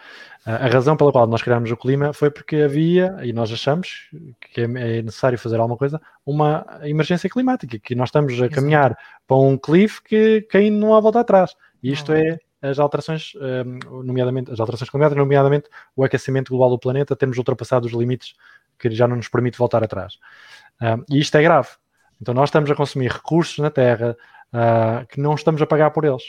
[0.46, 4.08] A razão pela qual nós criámos o clima foi porque havia, e nós achamos
[4.40, 8.96] que é, é necessário fazer alguma coisa, uma emergência climática, que nós estamos a caminhar
[9.26, 11.56] para um cliff que, que não há volta atrás.
[11.82, 16.78] E isto é as alterações, hum, nomeadamente as alterações climáticas, nomeadamente o aquecimento global do
[16.78, 18.34] planeta, temos ultrapassado os limites
[18.78, 20.14] que já não nos permite voltar atrás.
[20.80, 21.70] Hum, e isto é grave.
[22.22, 24.16] Então nós estamos a consumir recursos na Terra,
[25.08, 26.22] que não estamos a pagar por eles.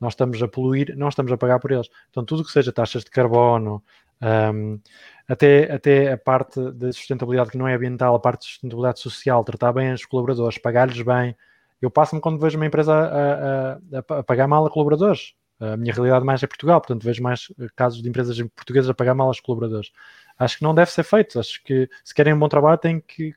[0.00, 1.88] Nós estamos a poluir, não estamos a pagar por eles.
[2.10, 3.82] Então, tudo que seja taxas de carbono,
[4.20, 4.80] um,
[5.26, 9.44] até, até a parte da sustentabilidade que não é ambiental, a parte de sustentabilidade social,
[9.44, 11.36] tratar bem os colaboradores, pagar-lhes bem.
[11.80, 15.34] Eu passo-me quando vejo uma empresa a, a, a, pagar mal a colaboradores.
[15.60, 19.14] A minha realidade mais é Portugal, portanto vejo mais casos de empresas portuguesas a pagar
[19.14, 19.90] mal aos colaboradores.
[20.38, 21.38] Acho que não deve ser feito.
[21.38, 23.34] Acho que se querem um bom trabalho têm que,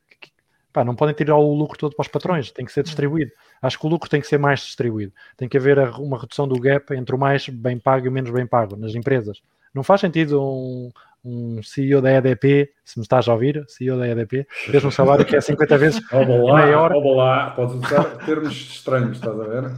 [0.72, 3.32] pá, não podem tirar o lucro todo para os patrões, tem que ser distribuído.
[3.62, 5.14] Acho que o lucro tem que ser mais distribuído.
[5.38, 8.32] Tem que haver uma redução do gap entre o mais bem pago e o menos
[8.32, 9.42] bem pago nas empresas.
[9.74, 10.92] Não faz sentido um,
[11.24, 15.24] um CEO da EDP, se me estás a ouvir, CEO da EDP, tens um salário
[15.24, 16.92] que é 50 vezes maior.
[16.92, 19.72] Olá, podes usar termos estranhos, estás a ver?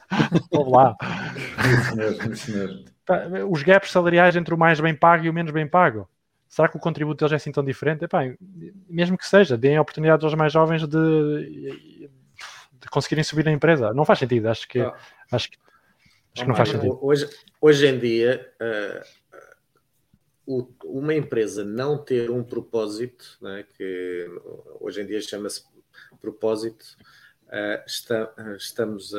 [0.50, 0.96] Olá.
[1.78, 2.84] Isso mesmo, isso mesmo.
[3.50, 6.08] Os gaps salariais entre o mais bem pago e o menos bem pago
[6.48, 8.04] será que o contributo deles é assim tão diferente?
[8.04, 8.22] Epá,
[8.88, 12.08] mesmo que seja, deem oportunidades aos mais jovens de
[12.90, 13.92] conseguirem subir na empresa.
[13.92, 14.94] Não faz sentido, acho que, ah.
[15.30, 15.58] acho que,
[16.34, 16.98] acho que não faz sentido.
[17.02, 17.28] Hoje,
[17.60, 18.52] hoje em dia,
[20.46, 24.26] uh, uma empresa não ter um propósito, né, que
[24.80, 25.64] hoje em dia chama-se
[26.20, 26.84] propósito,
[27.46, 29.12] Uh, está, estamos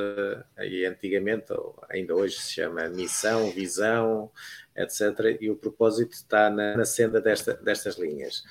[0.58, 4.30] aí antigamente, ou ainda hoje se chama missão, visão,
[4.76, 5.38] etc.
[5.40, 8.44] E o propósito está na, na senda desta, destas linhas.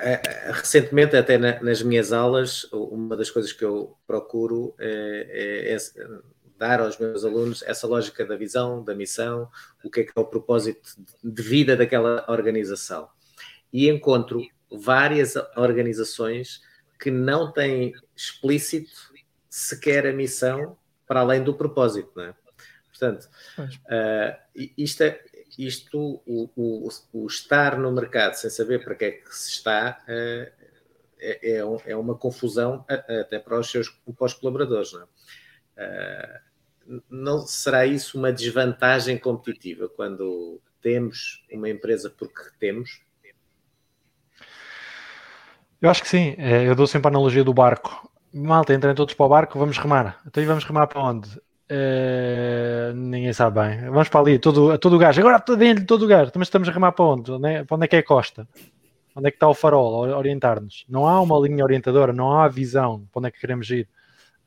[0.00, 5.74] Uh, recentemente, até na, nas minhas aulas, uma das coisas que eu procuro é, é,
[5.74, 6.08] é,
[6.58, 9.48] dar aos meus alunos essa lógica da visão, da missão,
[9.84, 10.88] o que é que é o propósito
[11.22, 13.08] de vida daquela organização.
[13.72, 16.60] E encontro várias organizações
[16.98, 18.92] que não tem explícito
[19.48, 22.34] sequer a missão para além do propósito, não é?
[23.00, 25.24] Portanto, uh, isto, é,
[25.66, 29.98] isto o, o, o, estar no mercado sem saber para que é que se está
[30.04, 30.68] uh,
[31.18, 35.04] é, é, é, uma confusão até para os seus para os colaboradores, não é?
[35.76, 43.02] Uh, não será isso uma desvantagem competitiva quando temos uma empresa porque temos
[45.80, 46.34] eu acho que sim.
[46.36, 48.10] É, eu dou sempre a analogia do barco.
[48.32, 50.20] Malta, entrem todos para o barco, vamos remar.
[50.26, 51.40] Então vamos remar para onde?
[51.70, 52.92] É...
[52.94, 53.90] Ninguém sabe bem.
[53.90, 55.16] Vamos para ali, todo, todo o gás.
[55.16, 56.30] Agora dentro todo o gás.
[56.34, 57.38] Mas estamos a remar para onde?
[57.38, 57.64] Né?
[57.64, 58.46] Para onde é que é a costa?
[59.14, 60.08] Onde é que está o farol?
[60.08, 60.84] Orientar-nos.
[60.88, 63.88] Não há uma linha orientadora, não há visão para onde é que queremos ir.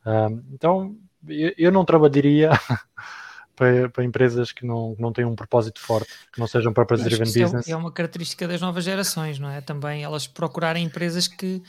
[0.06, 2.50] Um, então, eu, eu não trabalharia
[3.56, 7.44] para, para empresas que não, não têm um propósito forte, que não sejam purpose-driven é
[7.44, 7.68] business.
[7.68, 9.60] É uma característica das novas gerações, não é?
[9.60, 11.62] Também elas procurarem empresas que,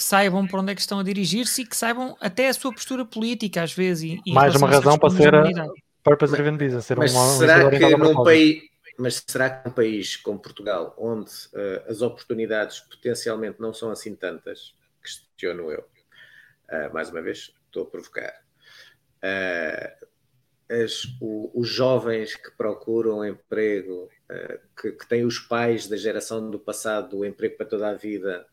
[0.00, 2.72] que saibam para onde é que estão a dirigir-se e que saibam até a sua
[2.72, 4.18] postura política, às vezes.
[4.24, 5.32] E, Mais uma razão para ser
[6.02, 6.86] purpose-driven business.
[6.86, 8.62] Ser mas, uma, será que num país,
[8.98, 14.14] mas será que num país como Portugal, onde uh, as oportunidades potencialmente não são assim
[14.14, 15.84] tantas, questiono eu,
[16.70, 18.32] Uh, mais uma vez, estou a provocar.
[19.24, 20.06] Uh,
[20.72, 26.48] as, o, os jovens que procuram emprego, uh, que, que, têm os pais da geração
[26.48, 28.46] do passado, do emprego para toda a vida,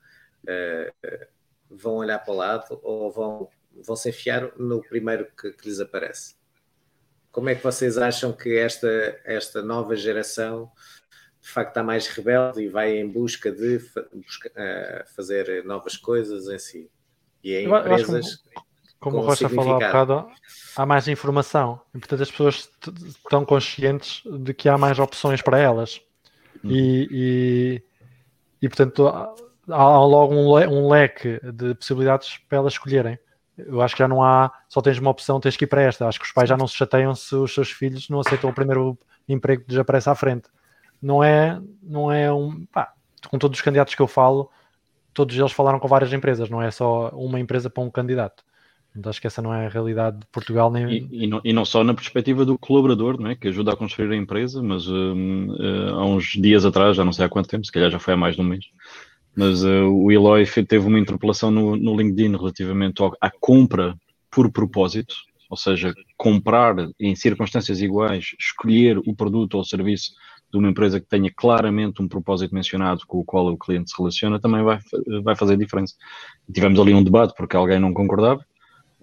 [1.69, 3.49] vão olhar para o lado ou vão,
[3.85, 6.35] vão se enfiar no primeiro que, que lhes aparece?
[7.31, 8.87] Como é que vocês acham que esta,
[9.23, 10.71] esta nova geração
[11.41, 13.79] de facto está mais rebelde e vai em busca de
[14.13, 16.91] busca, uh, fazer novas coisas em si?
[17.43, 18.43] E em empresas.
[18.99, 20.27] Como, como o Rocha falou há bocado,
[20.75, 22.69] há mais informação e, portanto, as pessoas
[23.07, 26.01] estão conscientes de que há mais opções para elas.
[26.63, 26.71] Uhum.
[26.71, 27.83] E, e,
[28.63, 29.07] e, portanto,
[29.69, 33.17] há logo um, le um leque de possibilidades para elas escolherem.
[33.57, 36.07] Eu acho que já não há, só tens uma opção, tens que ir para esta.
[36.07, 38.53] Acho que os pais já não se chateiam se os seus filhos não aceitam o
[38.53, 40.47] primeiro emprego que lhes aparece à frente.
[41.01, 42.65] Não é, não é um.
[42.67, 42.93] Pá,
[43.27, 44.49] com todos os candidatos que eu falo,
[45.13, 48.43] todos eles falaram com várias empresas, não é só uma empresa para um candidato.
[48.95, 50.89] Então acho que essa não é a realidade de Portugal nem.
[50.89, 53.35] E, e, não, e não, só na perspectiva do colaborador, não é?
[53.35, 57.13] que ajuda a construir a empresa, mas uh, uh, há uns dias atrás, já não
[57.13, 58.65] sei há quanto tempo, se calhar já foi há mais de um mês,
[59.37, 63.95] mas uh, o Eloy teve uma interpelação no, no LinkedIn relativamente ao, à compra
[64.31, 65.15] por propósito,
[65.47, 70.11] ou seja, comprar em circunstâncias iguais, escolher o produto ou o serviço
[70.51, 73.97] de uma empresa que tenha claramente um propósito mencionado com o qual o cliente se
[73.97, 74.79] relaciona, também vai,
[75.23, 75.93] vai fazer diferença.
[76.51, 78.43] Tivemos ali um debate porque alguém não concordava,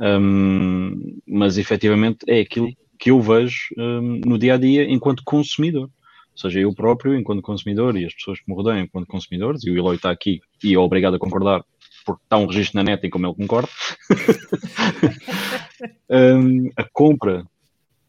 [0.00, 2.68] um, mas efetivamente é aquilo
[2.98, 5.88] que eu vejo um, no dia a dia enquanto consumidor.
[6.34, 9.70] Ou seja, eu próprio, enquanto consumidor, e as pessoas que me rodeiam enquanto consumidores, e
[9.70, 11.64] o Eloy está aqui e é obrigado a concordar,
[12.04, 13.68] porque está um registro na net em como ele concorda,
[16.10, 17.46] um, a compra,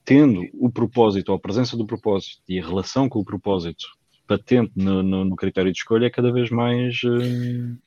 [0.04, 3.86] tendo o propósito, ou a presença do propósito e a relação com o propósito
[4.28, 7.78] patente no, no, no critério de escolha, é cada vez mais um,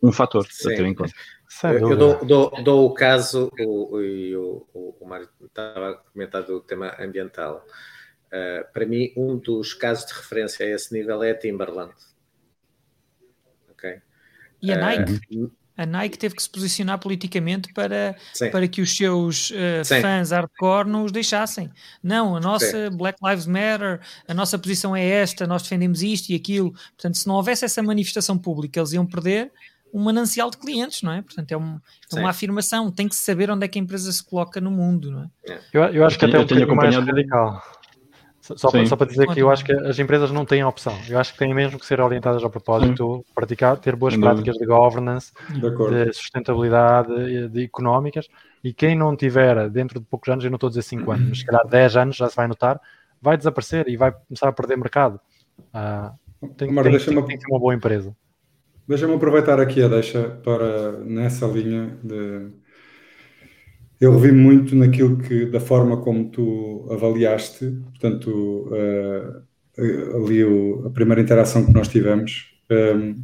[0.00, 0.72] um fator Sim.
[0.72, 1.12] a ter em conta.
[1.64, 6.44] Eu, eu dou, dou, dou, o caso, o, o, o, o Mário estava a comentar
[6.44, 7.64] do tema ambiental.
[8.32, 11.92] Uh, para mim, um dos casos de referência a esse nível é a Timberland.
[13.72, 14.00] Okay?
[14.62, 15.20] E a Nike?
[15.36, 18.14] Uh, a Nike teve que se posicionar politicamente para,
[18.50, 21.70] para que os seus uh, fãs hardcore não os deixassem.
[22.02, 22.96] Não, a nossa Sim.
[22.96, 26.72] Black Lives Matter, a nossa posição é esta, nós defendemos isto e aquilo.
[26.72, 29.50] Portanto, se não houvesse essa manifestação pública, eles iam perder
[29.92, 31.20] um manancial de clientes, não é?
[31.20, 31.78] Portanto, é, um,
[32.14, 35.10] é uma afirmação, tem que saber onde é que a empresa se coloca no mundo,
[35.10, 35.60] não é?
[35.72, 37.62] Eu, eu acho que até um bocadinho mais radical.
[38.42, 40.98] Só, para, só para dizer que eu acho que as empresas não têm opção.
[41.08, 43.32] Eu acho que têm mesmo que ser orientadas ao propósito, Sim.
[43.32, 48.28] praticar, ter boas práticas de governance, de, de sustentabilidade, de económicas.
[48.64, 51.28] E quem não tiver dentro de poucos anos, eu não estou a dizer 5 anos,
[51.28, 52.80] mas se calhar 10 anos já se vai notar,
[53.20, 55.20] vai desaparecer e vai começar a perder mercado.
[55.72, 58.12] Uh, tem, Amor, tem, tem, tem que ter uma boa empresa.
[58.88, 62.50] Deixa-me aproveitar aqui a deixa para nessa linha de
[64.02, 70.90] eu revi muito naquilo que, da forma como tu avaliaste, portanto, uh, ali o, a
[70.90, 73.14] primeira interação que nós tivemos, um, ehm,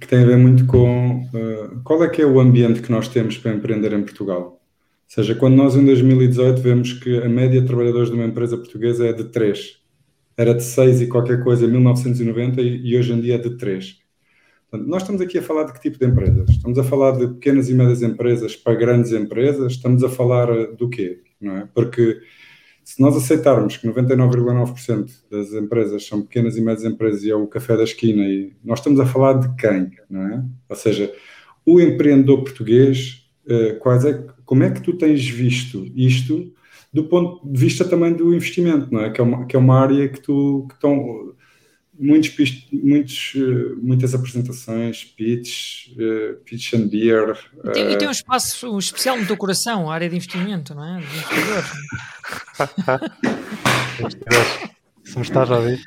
[0.00, 3.06] que tem a ver muito com uh, qual é que é o ambiente que nós
[3.06, 4.40] temos para empreender em Portugal.
[4.40, 4.58] Ou
[5.06, 9.06] seja, quando nós em 2018 vemos que a média de trabalhadores de uma empresa portuguesa
[9.06, 9.78] é de 3,
[10.36, 13.56] era de 6 e qualquer coisa em 1990 e, e hoje em dia é de
[13.56, 13.97] 3.
[14.70, 16.50] Portanto, nós estamos aqui a falar de que tipo de empresas?
[16.50, 19.72] Estamos a falar de pequenas e médias empresas para grandes empresas?
[19.72, 21.22] Estamos a falar eh, do quê?
[21.40, 21.68] Não é?
[21.74, 22.20] Porque
[22.84, 27.46] se nós aceitarmos que 99,9% das empresas são pequenas e médias empresas e é o
[27.46, 29.90] café da esquina, e nós estamos a falar de quem?
[30.08, 30.44] Não é?
[30.68, 31.14] Ou seja,
[31.64, 36.52] o empreendedor português, eh, quais é, como é que tu tens visto isto
[36.92, 39.10] do ponto de vista também do investimento, não é?
[39.10, 41.34] Que é uma, que é uma área que tu que estão
[41.98, 47.36] muitos, muitos, eh, muitas apresentações, pitch, uh, pitch and beer.
[47.64, 47.90] E tem, uh...
[47.90, 51.00] e tem, um espaço um especial no teu coração, a área de investimento, não é?
[51.00, 51.66] De investidores.
[55.04, 55.80] Se me estás a ouvir.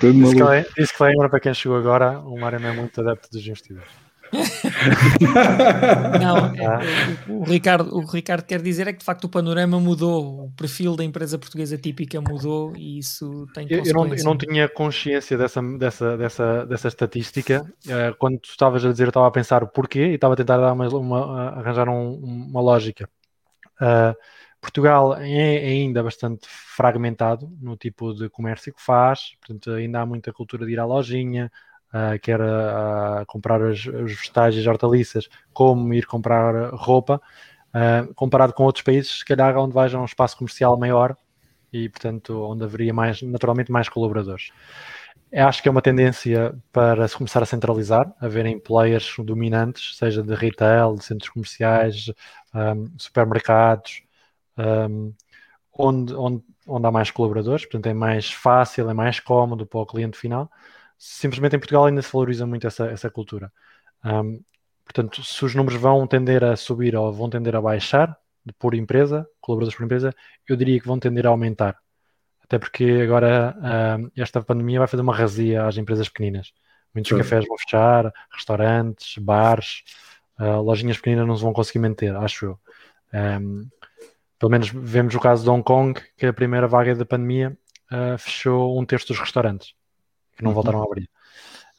[0.00, 3.88] Disclaimer, disclaimer para quem chegou agora, o Mário não é muito adepto dos investidores.
[6.20, 6.80] não, ah.
[7.28, 10.52] o, o, Ricardo, o Ricardo quer dizer é que de facto o panorama mudou, o
[10.52, 14.68] perfil da empresa portuguesa típica mudou e isso tem eu, eu, não, eu não tinha
[14.68, 17.66] consciência dessa, dessa, dessa, dessa estatística.
[17.86, 20.36] Uh, quando tu estavas a dizer, eu estava a pensar o porquê e estava a
[20.36, 23.08] tentar dar uma, uma arranjar um, uma lógica.
[23.80, 24.14] Uh,
[24.62, 30.32] Portugal é ainda bastante fragmentado no tipo de comércio que faz, portanto, ainda há muita
[30.32, 31.50] cultura de ir à lojinha,
[31.92, 37.20] uh, quer uh, comprar os, os vegetais e as hortaliças, como ir comprar roupa,
[37.74, 41.16] uh, comparado com outros países, se calhar onde veja um espaço comercial maior
[41.72, 44.50] e, portanto, onde haveria mais, naturalmente mais colaboradores.
[45.34, 50.22] Acho que é uma tendência para se começar a centralizar, a verem players dominantes, seja
[50.22, 52.12] de retail, de centros comerciais,
[52.54, 54.02] um, supermercados,
[54.58, 55.14] um,
[55.72, 59.86] onde, onde, onde há mais colaboradores, portanto é mais fácil, é mais cómodo para o
[59.86, 60.50] cliente final.
[61.04, 63.52] Simplesmente em Portugal ainda se valoriza muito essa, essa cultura.
[64.04, 64.40] Um,
[64.84, 68.16] portanto, se os números vão tender a subir ou vão tender a baixar
[68.58, 70.14] por empresa, colaboradores por empresa,
[70.48, 71.76] eu diria que vão tender a aumentar
[72.52, 76.52] até porque agora uh, esta pandemia vai fazer uma razia às empresas pequeninas.
[76.94, 77.16] Muitos Sim.
[77.16, 79.82] cafés vão fechar, restaurantes, bares,
[80.38, 82.60] uh, lojinhas pequeninas não se vão conseguir manter, acho eu.
[83.14, 83.66] Um,
[84.38, 87.56] pelo menos vemos o caso de Hong Kong, que a primeira vaga da pandemia
[87.90, 89.72] uh, fechou um terço dos restaurantes,
[90.36, 90.54] que não uhum.
[90.54, 91.08] voltaram a abrir.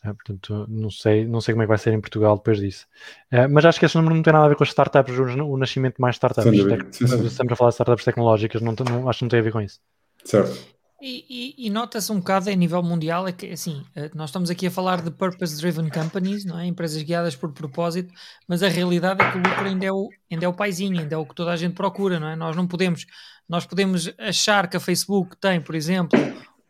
[0.06, 2.86] Uh, portanto, não sei, não sei como é que vai ser em Portugal depois disso.
[3.32, 5.58] Uh, mas acho que esse número não tem nada a ver com as startups, o,
[5.58, 6.54] nascimento de mais startups.
[7.02, 9.62] Estamos a falar de startups tecnológicas, não, não, acho que não tem a ver com
[9.62, 9.80] isso.
[10.26, 10.74] Certo.
[11.06, 11.26] E,
[11.58, 14.68] e, e nota-se um bocado a nível mundial é que assim, eh, nós estamos aqui
[14.68, 16.66] a falar de purpose-driven companies, não é?
[16.66, 18.14] empresas guiadas por propósito,
[18.48, 21.16] mas a realidade é que o lucro ainda é o, ainda é o paizinho, ainda
[21.16, 22.38] é o que toda a gente procura, não é?
[22.38, 23.06] Nós não podemos,
[23.50, 26.18] nós podemos achar que a Facebook tem, por exemplo,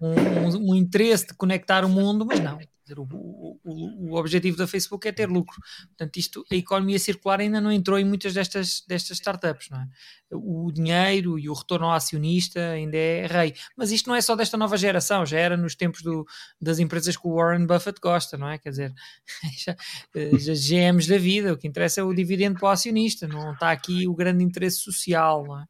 [0.07, 2.59] um, um, interesse de conectar o mundo, mas não,
[2.97, 5.55] o, o, o, objetivo da Facebook é ter lucro.
[5.87, 9.69] Portanto, isto, a economia circular ainda não entrou em muitas destas, destas startups.
[9.69, 9.87] Não é?
[10.31, 13.53] O dinheiro e o retorno ao acionista ainda é rei.
[13.77, 16.25] Mas isto não é só desta nova geração, já era nos tempos do,
[16.59, 18.57] das empresas que o Warren Buffett gosta, não é?
[18.57, 18.93] Quer dizer,
[19.65, 19.75] já,
[20.37, 23.71] já GMs da vida, o que interessa é o dividendo para o acionista, não está
[23.71, 25.65] aqui o grande interesse social, é?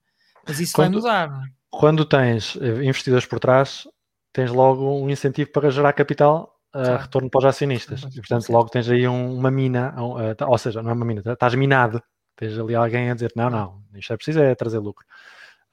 [0.46, 1.50] Mas isso quando, vai mudar, é?
[1.70, 3.88] Quando tens eh, investidores por trás,
[4.34, 8.02] tens logo um incentivo para gerar capital uh, retorno para os acionistas.
[8.12, 11.22] E, portanto, logo tens aí um, uma mina, uh, ou seja, não é uma mina,
[11.26, 12.02] estás minado.
[12.36, 15.06] Tens ali alguém a dizer: não, não, isto é preciso é trazer lucro.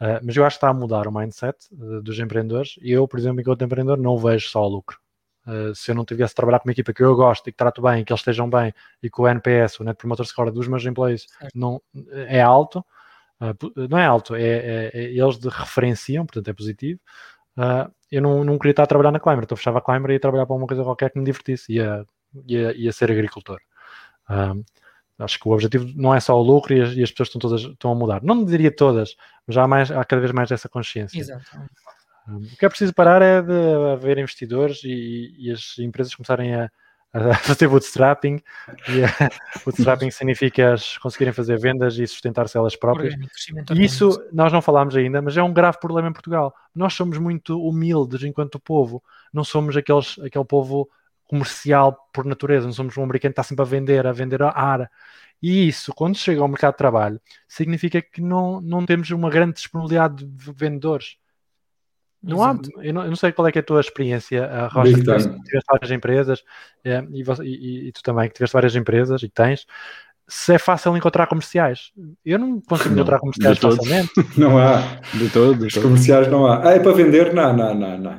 [0.01, 1.57] Uh, mas eu acho que está a mudar o mindset
[2.03, 2.79] dos empreendedores.
[2.83, 4.99] E eu, por exemplo, enquanto empreendedor, não vejo só o lucro.
[5.75, 7.83] se eu não tivesse de trabalhar com uma equipa que eu gosto e que trato
[7.83, 10.85] bem, que eles estejam bem e que o NPS, o Net Promoter Score dos meus
[10.85, 11.83] employees, não,
[12.29, 12.85] é alto,
[13.89, 17.01] não é alto, é, é, é, eles referenciam, portanto é positivo.
[17.57, 20.15] Uh, eu não, não queria estar a trabalhar na Climber, então fechava a Climber e
[20.15, 22.05] ia trabalhar para uma coisa qualquer que me divertisse, ia,
[22.47, 23.61] ia, ia ser agricultor.
[24.29, 24.65] Uh,
[25.19, 27.41] acho que o objetivo não é só o lucro e as, e as, pessoas estão
[27.41, 28.23] todas estão a mudar.
[28.23, 31.19] Não diria todas, mas há, mais, há cada vez mais essa consciência.
[31.19, 31.45] Exato.
[32.29, 36.71] o que é preciso parar é de haver investidores e, e as empresas começarem a,
[37.13, 38.41] a fazer bootstrapping.
[38.89, 43.15] E bootstrapping significa conseguirem fazer vendas e sustentar-se elas próprias.
[43.75, 46.55] E isso nós não falámos ainda, mas é um grave problema em Portugal.
[46.75, 50.89] Nós somos muito humildes enquanto povo, não somos aqueles, aquele povo
[51.27, 54.51] comercial por natureza, não somos um americano que está sempre a vender, a vender a
[54.51, 54.91] ar.
[55.43, 59.55] E isso, quando chega ao mercado de trabalho, significa que não, não temos uma grande
[59.55, 61.17] disponibilidade de vendedores.
[62.23, 64.93] Não há, eu não, eu não, sei qual é, é a tua experiência, a Rocha,
[64.93, 66.45] que tiveste, tiveste várias empresas
[66.85, 69.67] é, e, e, e, tu também, que tiveste várias empresas e tens,
[70.31, 71.91] se é fácil encontrar comerciais.
[72.25, 74.13] Eu não consigo não, encontrar comerciais facilmente.
[74.39, 75.01] Não há.
[75.13, 75.67] De todo.
[75.67, 76.69] Os comerciais não há.
[76.69, 77.35] Ah, é para vender?
[77.35, 78.19] Não, não, não, não.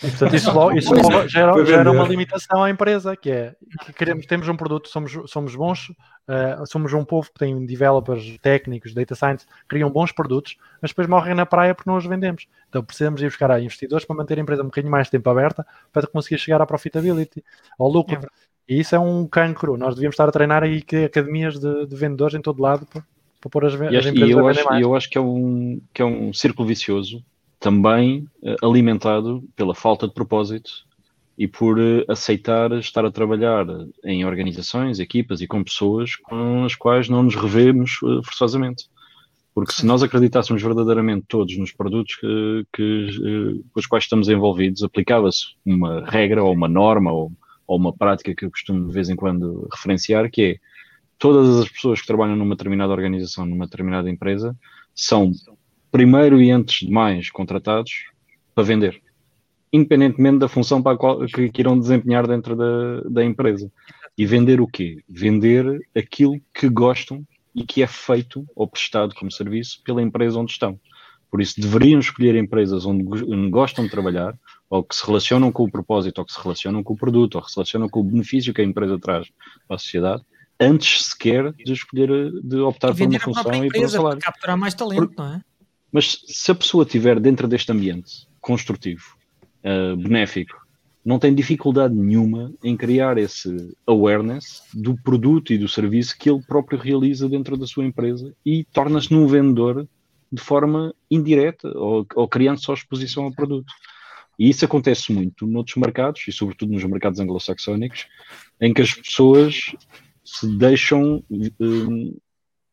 [0.00, 3.54] portanto, isso, logo, isso logo gera, gera, uma limitação à empresa, que é
[3.84, 8.36] que queremos, temos um produto, somos, somos bons, uh, somos um povo que tem developers
[8.42, 12.48] técnicos, data science, criam bons produtos, mas depois morrem na praia porque não os vendemos.
[12.68, 16.06] Então precisamos ir buscar investidores para manter a empresa um bocadinho mais tempo aberta para
[16.08, 17.44] conseguir chegar à profitability,
[17.78, 18.16] ao lucro.
[18.16, 19.76] É e isso é um cancro.
[19.76, 23.04] Nós devíamos estar a treinar aí que academias de, de vendedores em todo lado para,
[23.40, 24.82] para pôr as, e as empresas e eu a acho, mais.
[24.82, 27.22] eu acho que é um, que é um círculo vicioso
[27.60, 30.70] também uh, alimentado pela falta de propósito
[31.38, 33.66] e por uh, aceitar estar a trabalhar
[34.04, 38.88] em organizações, equipas e com pessoas com as quais não nos revemos uh, forçosamente.
[39.54, 44.82] Porque se nós acreditássemos verdadeiramente todos nos produtos que, que, com os quais estamos envolvidos,
[44.82, 47.32] aplicava-se uma regra ou uma norma ou
[47.66, 50.56] ou uma prática que eu costumo de vez em quando referenciar, que é
[51.18, 54.56] todas as pessoas que trabalham numa determinada organização, numa determinada empresa,
[54.94, 55.32] são
[55.90, 57.92] primeiro e antes de mais contratados
[58.54, 59.00] para vender,
[59.72, 63.70] independentemente da função para a qual, que, que irão desempenhar dentro da, da empresa.
[64.18, 65.02] E vender o quê?
[65.06, 67.22] Vender aquilo que gostam
[67.54, 70.78] e que é feito ou prestado como serviço pela empresa onde estão.
[71.30, 73.04] Por isso, deveriam escolher empresas onde
[73.50, 74.34] gostam de trabalhar,
[74.68, 77.42] ou que se relacionam com o propósito, ou que se relacionam com o produto, ou
[77.42, 79.28] que se relacionam com o benefício que a empresa traz
[79.66, 80.22] para a sociedade,
[80.58, 82.08] antes sequer de escolher,
[82.42, 84.20] de optar por uma função e por um salário.
[84.20, 85.24] capturar mais talento, por...
[85.24, 85.40] não é?
[85.92, 89.16] Mas se a pessoa estiver dentro deste ambiente construtivo,
[89.64, 90.66] uh, benéfico,
[91.04, 96.42] não tem dificuldade nenhuma em criar esse awareness do produto e do serviço que ele
[96.42, 99.86] próprio realiza dentro da sua empresa e torna-se num vendedor
[100.32, 103.72] de forma indireta ou, ou criando só exposição ao produto.
[104.38, 108.06] E isso acontece muito noutros mercados, e sobretudo nos mercados anglo-saxónicos,
[108.60, 109.74] em que as pessoas
[110.24, 111.24] se deixam
[111.60, 112.16] um,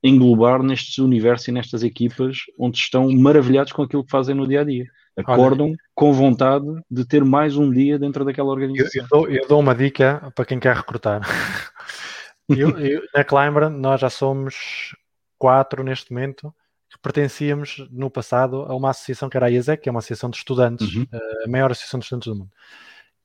[0.03, 4.61] englobar nestes universos e nestas equipas onde estão maravilhados com aquilo que fazem no dia
[4.61, 4.85] a dia.
[5.15, 9.01] Acordam Olha, com vontade de ter mais um dia dentro daquela organização.
[9.01, 11.21] Eu, eu, dou, eu dou, uma dica para quem quer recrutar.
[12.49, 14.95] eu, na Climber, nós já somos
[15.37, 16.53] quatro neste momento
[16.93, 20.29] que pertencíamos no passado a uma associação que era a IESEC, que é uma associação
[20.29, 21.07] de estudantes, uhum.
[21.11, 22.51] Eh, a maior associação de estudantes do mundo.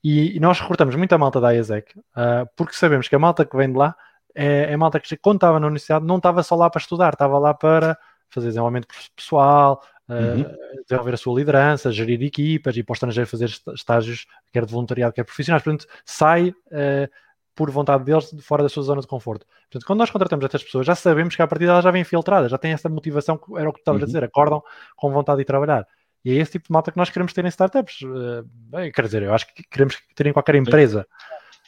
[0.02, 3.54] E, e nós recrutamos muita malta da IESEC, uh, porque sabemos que a malta que
[3.54, 3.94] vem de lá
[4.34, 7.38] é, é malta que quando estava na universidade não estava só lá para estudar, estava
[7.38, 7.98] lá para
[8.30, 10.40] fazer desenvolvimento pessoal, uhum.
[10.42, 14.72] uh, desenvolver a sua liderança, gerir equipas e para o estrangeiro fazer estágios, quer de
[14.72, 15.62] voluntariado, quer profissionais.
[15.62, 17.10] Portanto, sai uh,
[17.58, 19.44] por vontade deles fora da sua zona de conforto.
[19.62, 22.48] Portanto, quando nós contratamos estas pessoas, já sabemos que a partir delas já vem infiltrada,
[22.48, 24.04] já têm essa motivação, que era o que tu estavas uhum.
[24.04, 24.62] a dizer, acordam
[24.96, 25.84] com vontade de trabalhar.
[26.24, 28.02] E é esse tipo de malta que nós queremos ter em startups.
[28.02, 31.04] Uh, bem, quer dizer, eu acho que queremos ter em qualquer empresa.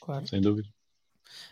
[0.00, 0.24] Claro.
[0.28, 0.68] Sem dúvida.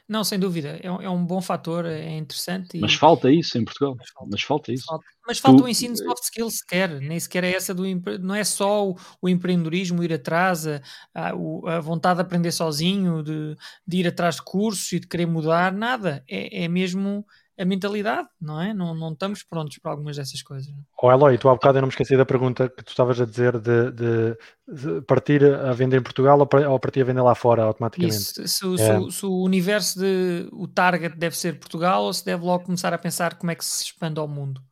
[0.08, 2.78] Não, sem dúvida, é, é um bom fator, é interessante.
[2.78, 2.80] E...
[2.80, 4.84] Mas falta isso em Portugal, mas falta, mas falta isso.
[4.86, 5.04] Falta.
[5.26, 5.64] Mas falta tu...
[5.64, 7.84] o ensino de soft skills sequer, nem sequer é essa do
[8.20, 10.80] não é só o, o empreendedorismo ir atrás, a,
[11.14, 11.28] a,
[11.76, 13.54] a, vontade de aprender sozinho, de,
[13.86, 17.26] de, ir atrás de cursos e de querer mudar, nada, é, é mesmo
[17.58, 18.72] a mentalidade, não é?
[18.72, 20.72] Não, não estamos prontos para algumas dessas coisas.
[21.02, 23.24] Oh, Eloy, tu há bocado eu não me esqueci da pergunta que tu estavas a
[23.24, 24.36] dizer de, de,
[24.68, 28.16] de partir a vender em Portugal ou partir a vender lá fora automaticamente.
[28.16, 29.00] Isso, se, é.
[29.00, 32.94] se, se, o universo de o target deve ser Portugal ou se deve logo começar
[32.94, 34.62] a pensar como é que se expande ao mundo?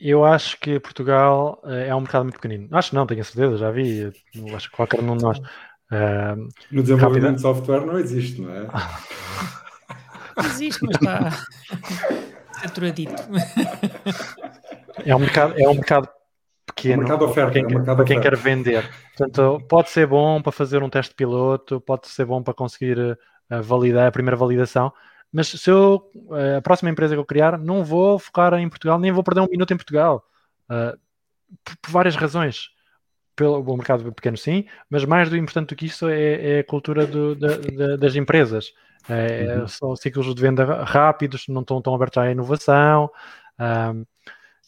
[0.00, 2.68] Eu acho que Portugal eh, é um mercado muito pequenino.
[2.72, 4.12] Acho que não, tenho a certeza, já vi.
[4.54, 5.38] Acho que qualquer um de nós.
[5.38, 8.68] Uh, no desenvolvimento de software não existe, não é?
[10.44, 11.30] Existe, mas está
[12.62, 13.14] saturadito.
[15.04, 16.08] É um mercado, é um mercado
[16.66, 18.90] pequeno é um mercado oferta, para quem, é um para quem quer vender.
[19.16, 23.62] Portanto, pode ser bom para fazer um teste piloto, pode ser bom para conseguir uh,
[23.62, 24.92] validar a primeira validação,
[25.32, 28.98] mas se eu, uh, a próxima empresa que eu criar, não vou focar em Portugal,
[28.98, 30.24] nem vou perder um minuto em Portugal.
[30.70, 30.98] Uh,
[31.64, 32.70] por, por, várias razões.
[33.36, 36.64] Pelo o mercado pequeno, sim, mas mais do importante do que isso é, é a
[36.64, 38.72] cultura do, da, da, das empresas.
[39.08, 39.68] É, uhum.
[39.68, 43.10] São ciclos de venda rápidos, não estão tão abertos à inovação.
[43.58, 44.04] Um,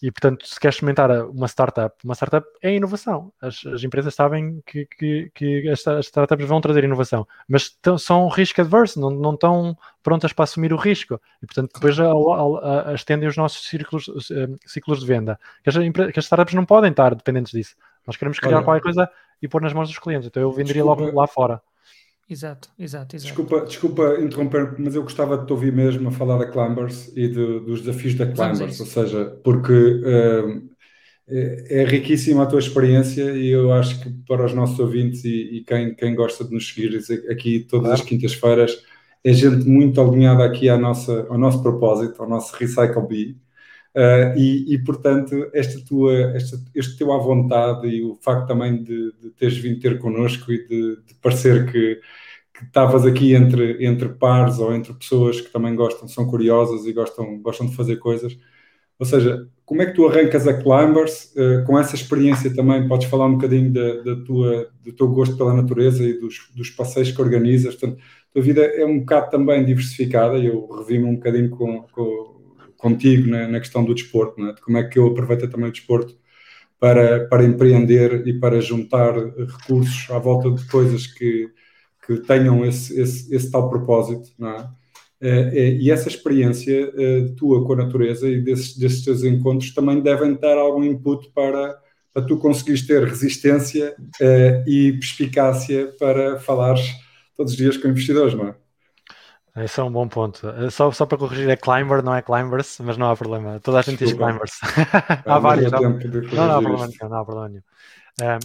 [0.02, 3.30] e, portanto, se queres experimentar uma startup, uma startup é inovação.
[3.40, 8.58] As, as empresas sabem que, que, que, as, startups vão trazer inovação, mas são risk
[8.60, 11.20] adverse, não, não estão prontas para assumir o risco.
[11.42, 11.96] E, portanto, depois
[12.94, 14.10] estendem os nossos ciclos,
[14.64, 15.38] ciclos de venda.
[15.62, 17.76] Que as, que as, startups não podem estar dependentes disso.
[18.06, 18.64] Nós queremos criar Olha.
[18.64, 19.10] qualquer coisa
[19.42, 20.26] e pôr nas mãos dos clientes.
[20.26, 21.02] Então, eu venderia Desculpa.
[21.02, 21.62] logo lá fora.
[22.30, 23.34] Exato, exato, exato.
[23.34, 27.26] Desculpa, desculpa interromper, mas eu gostava de te ouvir mesmo a falar da Climbers e
[27.26, 30.70] de, dos desafios da Climbers, ou seja, porque uh,
[31.28, 35.56] é, é, riquíssima a tua experiência e eu acho que para os nossos ouvintes e,
[35.56, 38.00] e quem, quem gosta de nos seguir aqui todas claro.
[38.00, 38.82] as quintas-feiras,
[39.24, 43.36] é gente muito alinhada aqui à nossa, ao nosso propósito, ao nosso Recycle Bee.
[43.96, 48.82] Uh, e, e, portanto, esta tua, esta, este teu à vontade e o facto também
[48.82, 52.00] de, de teres vindo ter connosco e de, de parecer que,
[52.62, 57.40] estavas aqui entre, entre pares ou entre pessoas que também gostam, são curiosas e gostam,
[57.40, 58.36] gostam de fazer coisas.
[58.98, 61.32] Ou seja, como é que tu arrancas a Climbers?
[61.34, 65.36] Uh, com essa experiência também podes falar um bocadinho da, da, tua, do teu gosto
[65.36, 67.74] pela natureza e dos, dos passeios que organizas.
[67.76, 72.39] Portanto, a tua vida é um bocado também diversificada eu revi-me um bocadinho com, com
[72.80, 74.52] contigo na, na, questão do desporto, é?
[74.52, 76.16] de como é que eu aproveito também o desporto
[76.78, 81.50] para, para empreender e para juntar recursos à volta de coisas que,
[82.06, 84.80] que tenham esse, esse, esse tal propósito, é?
[85.22, 89.74] Eh, eh, e essa experiência eh, tua com a natureza e desses, desses teus encontros
[89.74, 91.78] também devem dar algum input para,
[92.12, 93.94] para tu conseguires ter resistência
[94.66, 96.82] e perspicácia para falares
[97.36, 98.54] todos os dias com investidores, não é?
[99.56, 100.48] Esse é um bom ponto.
[100.48, 103.58] Eh, só, só para corrigir, é climber, não é climbers, mas não há problema.
[103.60, 104.52] Toda a gente diz climbers.
[105.26, 105.72] há várias.
[105.72, 107.08] Não, não, não, há problema nenhum.
[107.08, 107.62] Não há problema nenhum.
[108.20, 108.38] Uh,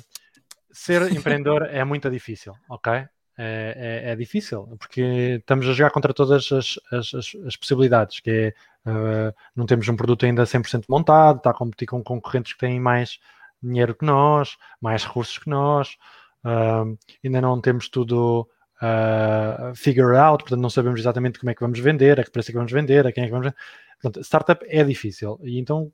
[0.72, 2.92] ser empreendedor é muito difícil, ok?
[3.38, 5.02] É, é, é, difícil, porque
[5.42, 9.90] estamos a jogar contra todas as, as, as, as possibilidades, que é, uh, não temos
[9.90, 13.20] um produto ainda 100% montado, está a competir com concorrentes que têm mais
[13.62, 15.98] dinheiro que nós, mais recursos que nós,
[16.46, 18.48] uh, ainda não temos tudo
[18.82, 22.50] uh, figure out, portanto não sabemos exatamente como é que vamos vender, a que preço
[22.50, 23.58] é que vamos vender, a quem é que vamos vender.
[24.02, 25.92] Portanto, startup é difícil e então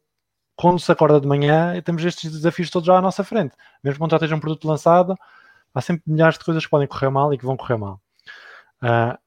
[0.55, 3.55] quando se acorda de manhã temos estes desafios todos já à nossa frente.
[3.83, 5.15] Mesmo quando já esteja um produto lançado,
[5.73, 8.01] há sempre milhares de coisas que podem correr mal e que vão correr mal.
[8.83, 9.17] Uh,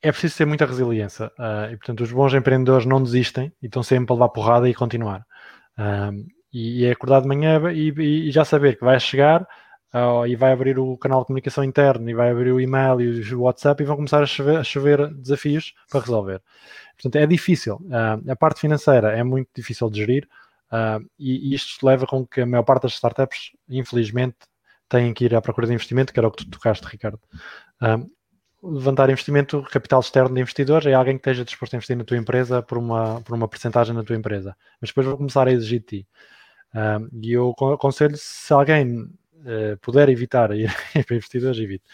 [0.00, 3.82] é preciso ter muita resiliência uh, e portanto os bons empreendedores não desistem e estão
[3.82, 5.26] sempre a levar porrada e continuar.
[5.76, 7.92] Uh, e, e é acordar de manhã e,
[8.28, 9.46] e, já saber que vai chegar
[9.94, 13.34] uh, e vai abrir o canal de comunicação interno, e vai abrir o e-mail e
[13.34, 16.42] o WhatsApp, e vão começar a chover, a chover desafios para resolver.
[16.94, 17.76] Portanto, é difícil.
[17.76, 20.28] Uh, a parte financeira é muito difícil de gerir,
[20.72, 24.36] uh, e, isto leva com que a maior parte das startups, infelizmente,
[24.88, 27.20] têm que ir à procura de investimento, que era o que tu tocaste, Ricardo.
[28.60, 32.16] Levantar investimento, capital externo de investidores, é alguém que esteja disposto a investir na tua
[32.16, 34.56] empresa por uma, por uma percentagem na tua empresa.
[34.80, 36.08] Mas depois vão começar a exigir de ti.
[37.22, 39.08] E eu aconselho, se alguém
[39.40, 40.70] uh, puder evitar ir
[41.06, 41.84] para investidores, evite.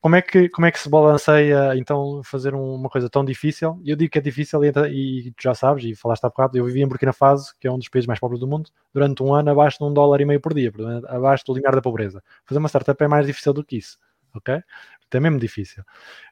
[0.00, 3.80] Como é, que, como é que se balanceia então fazer uma coisa tão difícil?
[3.86, 6.64] Eu digo que é difícil e, e tu já sabes, e falaste há bocado, eu
[6.66, 9.32] vivi em Burkina Faso, que é um dos países mais pobres do mundo, durante um
[9.32, 10.70] ano abaixo de um dólar e meio por dia,
[11.08, 12.22] abaixo do limiar da pobreza.
[12.44, 13.98] Fazer uma startup é mais difícil do que isso,
[14.34, 14.62] ok?
[15.10, 15.82] É mesmo difícil.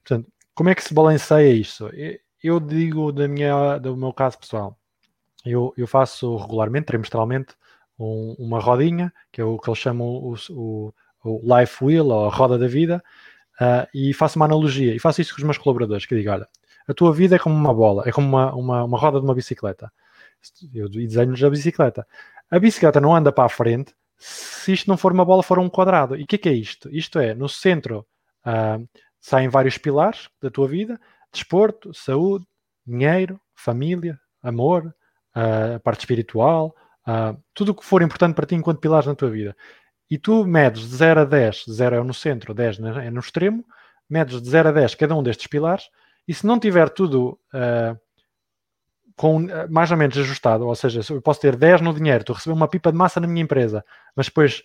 [0.06, 1.88] Portanto, como é que se balanceia isto?
[2.42, 4.76] Eu digo da minha, do meu caso pessoal,
[5.46, 7.54] eu, eu faço regularmente, trimestralmente,
[8.04, 10.94] um, uma rodinha, que é o que eles chamam o, o,
[11.24, 13.02] o life wheel, ou a roda da vida,
[13.60, 16.48] Uh, e faço uma analogia, e faço isso com os meus colaboradores, que digo, olha,
[16.88, 19.34] a tua vida é como uma bola, é como uma, uma, uma roda de uma
[19.34, 19.92] bicicleta.
[20.74, 22.06] Eu desenho-lhes a bicicleta.
[22.50, 25.68] A bicicleta não anda para a frente se isto não for uma bola, for um
[25.68, 26.16] quadrado.
[26.16, 26.88] E o que é que é isto?
[26.94, 28.06] Isto é, no centro
[28.44, 28.88] uh,
[29.20, 31.00] saem vários pilares da tua vida,
[31.32, 32.44] desporto, saúde,
[32.86, 34.86] dinheiro, família, amor,
[35.36, 36.74] uh, a parte espiritual,
[37.54, 39.56] tudo o que for importante para ti enquanto pilares na tua vida
[40.12, 43.64] e tu medes de 0 a 10, 0 é no centro, 10 é no extremo,
[44.10, 45.88] medes de 0 a 10 cada um destes pilares,
[46.28, 47.98] e se não tiver tudo uh,
[49.16, 52.32] com, uh, mais ou menos ajustado, ou seja, eu posso ter 10 no dinheiro, a
[52.34, 53.82] receber uma pipa de massa na minha empresa,
[54.14, 54.62] mas depois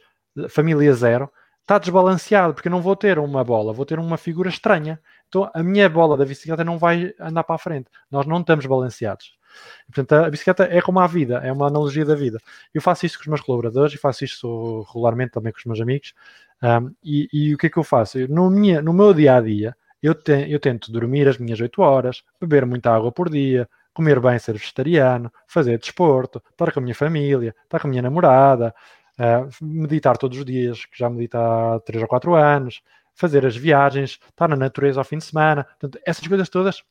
[0.49, 1.31] família zero,
[1.61, 4.99] está desbalanceado, porque eu não vou ter uma bola, vou ter uma figura estranha.
[5.29, 7.89] Então a minha bola da bicicleta não vai andar para a frente.
[8.11, 9.36] Nós não estamos balanceados.
[9.85, 12.39] Portanto, a bicicleta é como a vida, é uma analogia da vida.
[12.73, 15.81] Eu faço isso com os meus colaboradores e faço isso regularmente também com os meus
[15.81, 16.13] amigos.
[16.61, 18.17] Um, e, e, o que é que eu faço?
[18.19, 21.59] Eu, no, minha, no meu dia a dia, eu, te, eu tento dormir as minhas
[21.59, 26.79] 8 horas, beber muita água por dia, comer bem, ser vegetariano, fazer desporto, estar com
[26.79, 28.73] a minha família, estar com a minha namorada,
[29.19, 32.81] uh, meditar todos os dias, que já medito há 3 ou 4 anos,
[33.15, 35.63] fazer as viagens, estar na natureza ao fim de semana.
[35.63, 36.83] Portanto, essas coisas todas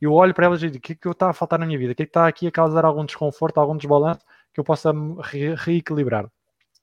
[0.00, 1.78] eu olho para elas e digo: o que é que está a faltar na minha
[1.78, 1.92] vida?
[1.92, 4.20] O que é que está aqui a causar algum desconforto, algum desbalanço
[4.52, 4.92] que eu possa
[5.22, 6.26] re reequilibrar?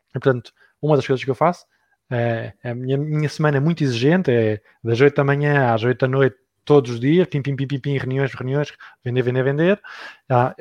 [0.10, 0.52] E, portanto,
[0.82, 1.66] uma das coisas que eu faço
[2.10, 6.00] é, a minha, minha semana é muito exigente, é das 8 da manhã às 8
[6.00, 9.82] da noite, todos os dias, pim, pim, pim, pim, pim reuniões, reuniões, vender, vender, vender.
[10.30, 10.54] Ah,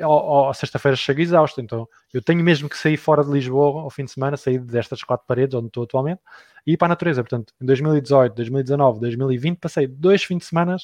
[0.53, 4.11] sexta-feira chego exausto, então eu tenho mesmo que sair fora de Lisboa ao fim de
[4.11, 6.21] semana, sair destas quatro paredes onde estou atualmente
[6.65, 7.21] e ir para a natureza.
[7.21, 10.77] Portanto, em 2018, 2019, 2020, passei dois fins de semana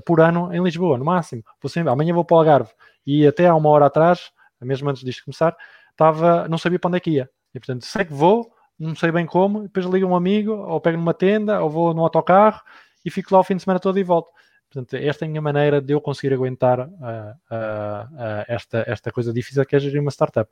[0.00, 1.42] por ano em Lisboa, no máximo.
[1.60, 2.70] Vou sempre, amanhã vou para o Algarve.
[3.06, 4.30] E até há uma hora atrás,
[4.60, 5.56] mesmo antes disto começar,
[5.90, 7.30] estava, não sabia para onde é que ia.
[7.54, 10.96] E portanto, sei que vou, não sei bem como, depois ligo um amigo, ou pego
[10.96, 12.60] numa tenda, ou vou no autocarro
[13.04, 14.30] e fico lá o fim de semana todo e volto.
[14.70, 19.12] Portanto, esta é a minha maneira de eu conseguir aguentar uh, uh, uh, esta, esta
[19.12, 20.50] coisa difícil que é gerir uma startup.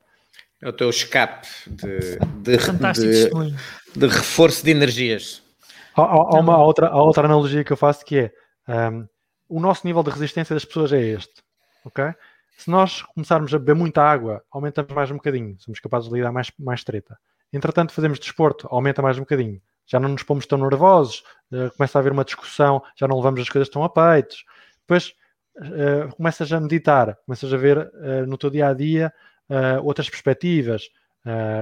[0.61, 3.57] É o teu escape de, de, de,
[3.97, 5.43] de reforço de energias.
[5.97, 8.33] Há, há, uma, há outra, há outra analogia que eu faço que é
[8.69, 9.09] um,
[9.51, 11.43] o nosso nível de resistência das pessoas é este,
[11.85, 12.15] ok?
[12.57, 16.31] Se nós começarmos a beber muita água, aumentamos mais um bocadinho, somos capazes de lidar
[16.31, 17.19] mais, mais treta.
[17.53, 19.61] Entretanto, fazemos desporto, aumenta mais um bocadinho.
[19.87, 23.41] Já não nos pomos tão nervosos, uh, começa a haver uma discussão, já não levamos
[23.41, 24.45] as coisas tão a peitos.
[24.81, 25.15] Depois
[25.57, 29.13] uh, começas a meditar, começas a ver uh, no teu dia a dia
[29.83, 30.89] outras perspectivas,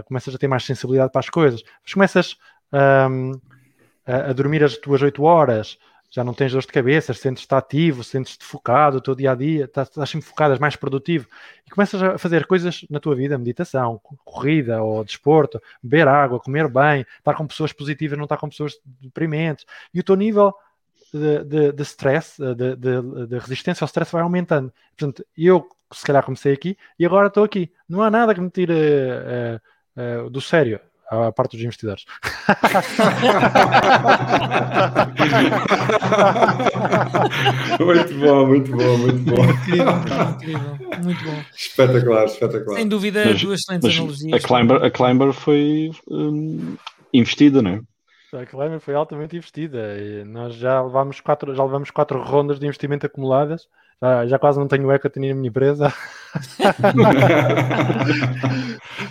[0.07, 1.63] começas a ter mais sensibilidade para as coisas.
[1.63, 2.37] Depois começas
[3.11, 3.33] um,
[4.05, 5.79] a, dormir as tuas 8 horas,
[6.11, 9.65] já não tens dor de cabeça, sentes-te ativo, sentes-te focado o teu dia a dia,
[9.67, 11.29] estás, estás sempre focado, és mais produtivo
[11.67, 16.69] e começas a fazer coisas na tua vida, meditação, corrida ou desporto, beber água, comer
[16.69, 20.55] bem, estar com pessoas positivas, não estar com pessoas deprimentes e o teu nível
[21.13, 24.73] de, de, de stress, de, de, de, resistência ao stress vai aumentando.
[24.97, 27.73] Portanto, eu se calhar comecei aqui e agora estou aqui.
[27.89, 30.81] Não há nada que me tire uh, uh, do sério
[31.11, 32.05] a parte dos investidores.
[37.81, 39.45] muito bom, muito bom, muito bom.
[39.45, 39.93] Incrível,
[40.33, 41.43] incrível, muito bom.
[41.57, 42.77] Espetacular, espetacular.
[42.77, 44.45] Sem dúvida, mas, duas excelentes analogias.
[44.45, 46.77] A Climber, a Climber foi um,
[47.13, 47.81] investida, não é?
[48.35, 49.97] A Climber foi altamente investida.
[49.99, 53.67] E nós já levamos quatro, já levamos quatro rondas de investimento acumuladas.
[54.01, 55.93] Já, já quase não tenho equity na minha empresa.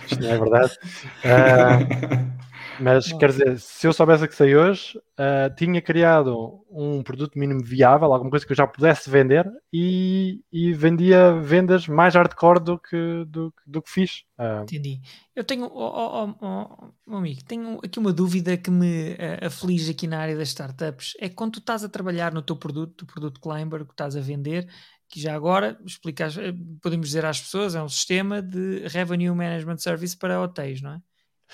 [0.06, 0.78] Isto não é verdade.
[1.24, 2.38] Uh,
[2.80, 7.62] Mas quer dizer, se eu soubesse que sei hoje, uh, tinha criado um produto mínimo
[7.62, 12.78] viável, alguma coisa que eu já pudesse vender e, e vendia vendas mais hardcore do
[12.78, 14.24] que, do, do que fiz.
[14.38, 15.00] Uh, Entendi.
[15.34, 20.06] Eu tenho, oh, oh, oh, amigo, tenho aqui uma dúvida que me uh, aflige aqui
[20.06, 21.14] na área das startups.
[21.20, 24.20] É quando tu estás a trabalhar no teu produto, o produto Climber, que estás a
[24.20, 24.68] vender,
[25.08, 26.36] que já agora explicas,
[26.82, 31.00] podemos dizer às pessoas, é um sistema de Revenue Management Service para hotéis, não é?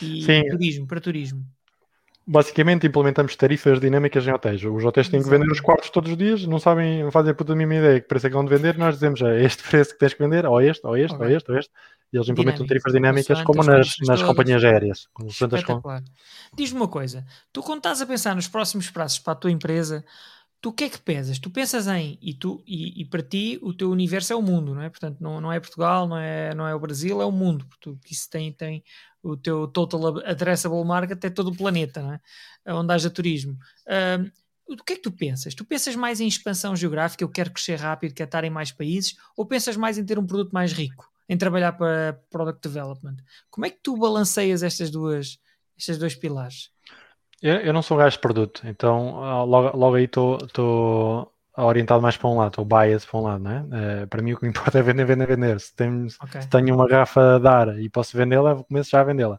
[0.00, 0.48] E Sim.
[0.48, 1.44] turismo, para turismo.
[2.26, 4.64] Basicamente implementamos tarifas dinâmicas em hotéis.
[4.64, 7.34] Os hotéis têm que vender os quartos todos os dias, não sabem, não fazem a
[7.34, 9.98] puta mínima ideia que preço é que vão vender, nós dizemos é este preço que
[9.98, 11.26] tens que vender, ou este, ou este, okay.
[11.26, 11.70] ou este, ou este,
[12.10, 15.06] e eles implementam tarifas dinâmicas como nas, nas companhias aéreas.
[16.56, 20.02] Diz-me uma coisa, tu quando estás a pensar nos próximos prazos para a tua empresa,
[20.62, 21.38] tu o que é que pesas?
[21.38, 24.74] Tu pensas em, e, tu, e, e, para ti o teu universo é o mundo,
[24.74, 24.88] não é?
[24.88, 28.14] Portanto, não, não é Portugal, não é, não é o Brasil, é o mundo, porque
[28.14, 28.82] isso tem, tem
[29.24, 32.20] o teu total addressable market é todo o planeta, não é?
[32.74, 33.56] onde haja turismo.
[34.66, 35.54] O que é que tu pensas?
[35.54, 39.16] Tu pensas mais em expansão geográfica, eu quero crescer rápido, quero estar em mais países,
[39.36, 43.16] ou pensas mais em ter um produto mais rico, em trabalhar para Product Development?
[43.50, 45.38] Como é que tu balanceias estas duas,
[45.76, 46.70] estes dois pilares?
[47.42, 52.02] Eu, eu não sou um gajo de produto, então ah, logo, logo aí estou orientado
[52.02, 53.60] mais para um lado, ou bias para um lado, não é?
[53.60, 55.60] Uh, para mim o que importa é vender, vender, vender.
[55.60, 56.42] Se tenho, okay.
[56.42, 59.38] se tenho uma garrafa a dar e posso vendê-la, começo já a vendê-la.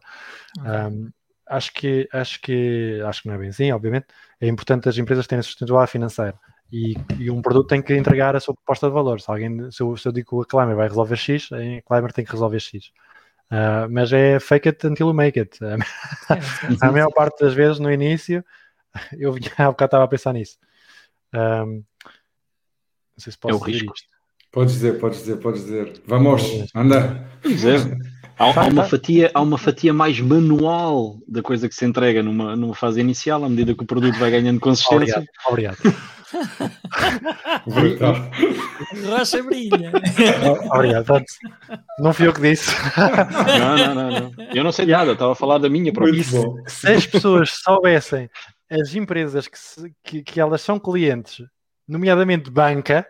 [0.58, 0.72] Okay.
[0.72, 1.10] Um,
[1.48, 4.06] acho que acho que acho que não é bem assim, obviamente.
[4.40, 6.38] É importante as empresas terem sustentabilidade financeira
[6.70, 9.20] e, e, um produto tem que entregar a sua proposta de valor.
[9.20, 12.12] Se alguém, se eu, se eu digo que a Climber vai resolver X, a Climber
[12.12, 12.92] tem que resolver X.
[13.50, 15.58] Uh, mas é fake it until you make it.
[16.82, 18.44] a maior parte das vezes no início,
[19.16, 20.58] eu vinha há bocado estava a pensar nisso.
[21.32, 21.84] Um,
[23.16, 24.16] não sei se posso é dizer isto.
[24.52, 26.02] Podes dizer, podes dizer, podes dizer.
[26.06, 26.42] Vamos,
[26.74, 27.28] anda.
[27.42, 27.98] Dizer.
[28.38, 32.54] Há, há, uma fatia, há uma fatia mais manual da coisa que se entrega numa,
[32.54, 35.26] numa fase inicial, à medida que o produto vai ganhando consistência.
[35.48, 35.78] Obrigado.
[37.66, 38.30] obrigado.
[39.08, 39.92] Rocha brilha.
[40.72, 41.24] Obrigado.
[41.98, 42.70] Não fui eu que disse.
[43.58, 44.32] Não, não, não, não.
[44.54, 46.22] Eu não sei nada, estava a falar da minha própria.
[46.66, 48.28] Se as pessoas soubessem
[48.70, 51.44] as empresas que, se, que, que, elas são clientes,
[51.86, 53.06] nomeadamente banca,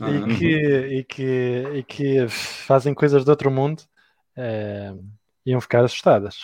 [0.00, 0.56] ah, e, que,
[0.98, 3.82] e, que, e que fazem coisas de outro mundo,
[4.36, 4.92] é,
[5.44, 6.38] iam ficar assustadas.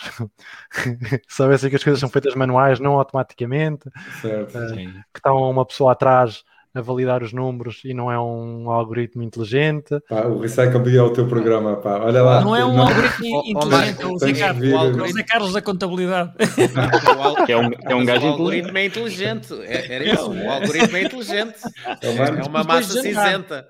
[1.27, 3.89] Soubessem que as coisas são feitas manuais, não automaticamente,
[4.21, 6.43] certo, é, que estão uma pessoa atrás
[6.75, 9.99] a validar os números e não é um algoritmo inteligente.
[10.09, 11.99] Pá, o Recycle é o teu programa, pá.
[11.99, 12.41] olha lá.
[12.41, 12.87] Não é um não...
[12.87, 16.31] algoritmo inteligente, é o Zé Carlos, da contabilidade.
[17.47, 21.03] é um, é um gajo O algoritmo é inteligente, é, era isso, o algoritmo é
[21.03, 21.59] inteligente.
[22.01, 23.67] É uma, é uma massa cinzenta.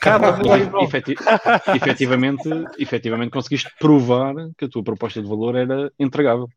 [0.00, 0.38] Cada
[0.82, 1.14] Efeti
[1.74, 2.48] efetivamente,
[2.78, 6.48] efetivamente conseguiste provar que a tua proposta de valor era entregável.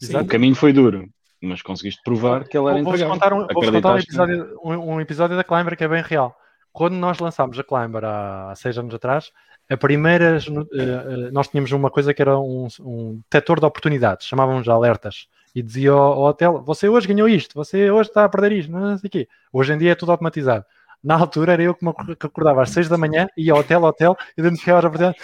[0.00, 0.16] Sim.
[0.16, 1.06] O caminho foi duro,
[1.40, 5.00] mas conseguiste provar que ela era vou Contar um, vou contar um episódio, um, um
[5.00, 6.36] episódio da Climber que é bem real.
[6.72, 9.32] Quando nós lançámos a Climber há, seis anos atrás,
[9.70, 14.68] a primeira, uh, nós tínhamos uma coisa que era um, um detector de oportunidades, chamávamos
[14.68, 18.52] alertas, e dizia ao, ao, hotel: Você hoje ganhou isto, você hoje está a perder
[18.52, 19.28] isto, não sei o quê.
[19.52, 20.64] Hoje em dia é tudo automatizado.
[21.02, 23.82] Na altura era eu que, me, que acordava às seis da manhã, ia ao hotel,
[23.82, 25.22] hotel, identificava as oportunidades.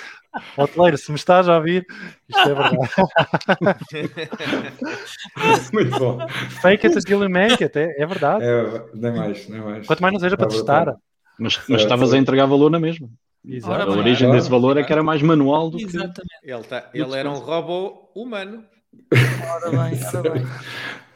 [0.57, 1.87] Hoteleiro, se me estás a ouvir,
[2.29, 2.77] isto é verdade.
[5.73, 6.29] Muito bom.
[6.61, 8.45] Fake it until you make it, é, é verdade.
[8.45, 9.87] É, não é mais, é mais.
[9.87, 10.97] Quanto mais não seja é para testar.
[11.39, 13.09] Mas, mas estavas a entregar valor na mesma.
[13.47, 13.93] Exato.
[13.93, 16.21] A origem desse valor é que era mais manual do Exatamente.
[16.43, 16.51] que.
[16.51, 18.65] Ele, tá, ele era um robô humano.
[19.51, 20.47] Ora bem, ora bem.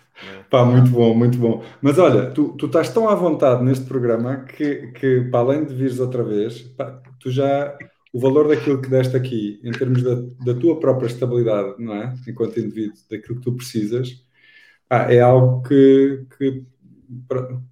[0.50, 1.62] Pá, muito bom, muito bom.
[1.80, 5.74] Mas olha, tu, tu estás tão à vontade neste programa que, que para além de
[5.74, 7.76] vires outra vez, pá, tu já
[8.12, 10.14] o valor daquilo que deste aqui, em termos da,
[10.44, 12.14] da tua própria estabilidade, não é?
[12.26, 14.24] Enquanto indivíduo, daquilo que tu precisas,
[14.90, 16.64] ah, é algo que, que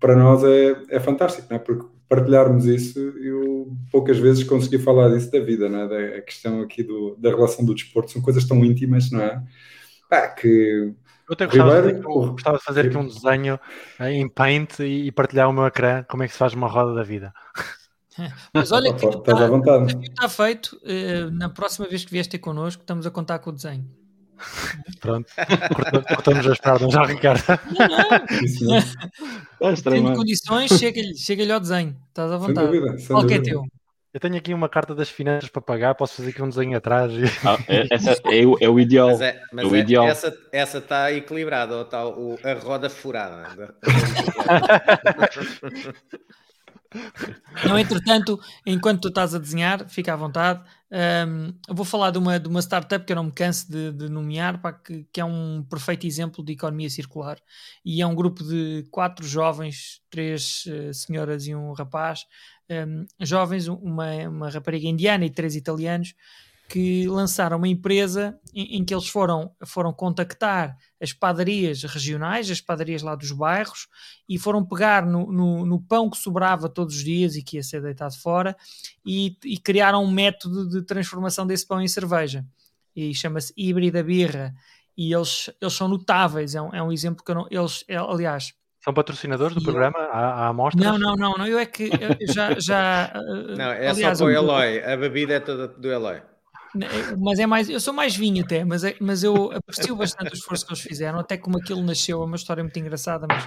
[0.01, 1.59] para, nós é, é fantástico, não é?
[1.59, 5.88] Porque partilharmos isso, eu poucas vezes consegui falar disso da vida, não é?
[6.16, 9.42] Da questão aqui do, da relação do desporto, são coisas tão íntimas, não é?
[10.11, 10.94] Ah, que
[11.29, 13.61] eu até gostava, Ribeiro, de fazer, gostava de fazer aqui um desenho
[14.01, 17.03] em Paint e partilhar o meu ecrã como é que se faz uma roda da
[17.03, 17.33] vida.
[18.55, 19.95] Mas olha que está, à vontade.
[20.03, 20.79] está feito.
[20.83, 23.85] Uh, na próxima vez que vieste ter connosco, estamos a contar com o desenho.
[25.01, 25.31] Pronto,
[26.09, 27.43] cortamos as pernas já, Ricardo.
[27.79, 28.68] Não,
[29.61, 29.68] não.
[29.68, 31.97] É Tendo condições, chega-lhe chega ao desenho.
[32.09, 32.70] Estás à vontade.
[32.70, 33.41] Sem dúvida, sem Qual dúvida.
[33.41, 33.62] é teu?
[34.16, 37.12] Eu tenho aqui uma carta das finanças para pagar, posso fazer aqui um desenho atrás.
[37.12, 37.24] E...
[37.46, 39.08] Ah, é, essa é, o, é o ideal.
[39.08, 40.08] Mas, é, mas é o ideal.
[40.08, 43.74] Essa, essa está equilibrada, ou está o, a roda furada.
[47.68, 50.62] Não, entretanto, enquanto tu estás a desenhar, fica à vontade.
[50.90, 53.92] Um, eu vou falar de uma, de uma startup que eu não me canso de,
[53.92, 57.38] de nomear, pá, que, que, é um perfeito exemplo de economia circular.
[57.84, 62.24] E é um grupo de quatro jovens, três uh, senhoras e um rapaz,
[62.70, 66.14] um, jovens, uma, uma rapariga indiana e três italianos,
[66.68, 72.60] que lançaram uma empresa em, em, que eles foram, foram contactar as padarias regionais, as
[72.60, 73.86] padarias lá dos bairros,
[74.28, 77.62] e foram pegar no, no, no pão que sobrava todos os dias e que ia
[77.62, 78.56] ser deitado fora,
[79.04, 82.44] e, e criaram um método de transformação desse pão em cerveja.
[82.94, 84.54] E chama-se híbrida birra.
[84.96, 87.46] E eles, eles são notáveis, é um, é um exemplo que eu não.
[87.50, 88.54] Eles, é, aliás,
[88.87, 89.99] são patrocinadores do programa?
[89.99, 90.84] Há, há amostras?
[90.84, 91.47] Não, não, não, não.
[91.47, 92.55] Eu é que eu já.
[92.57, 93.12] já
[93.59, 94.84] não, é aliás, só para o Eloy.
[94.84, 96.22] A bebida é toda do Eloy.
[97.18, 100.34] Mas é mais, eu sou mais vinho até, mas, é, mas eu aprecio bastante o
[100.34, 103.45] esforço que eles fizeram, até como aquilo nasceu, é uma história muito engraçada, mas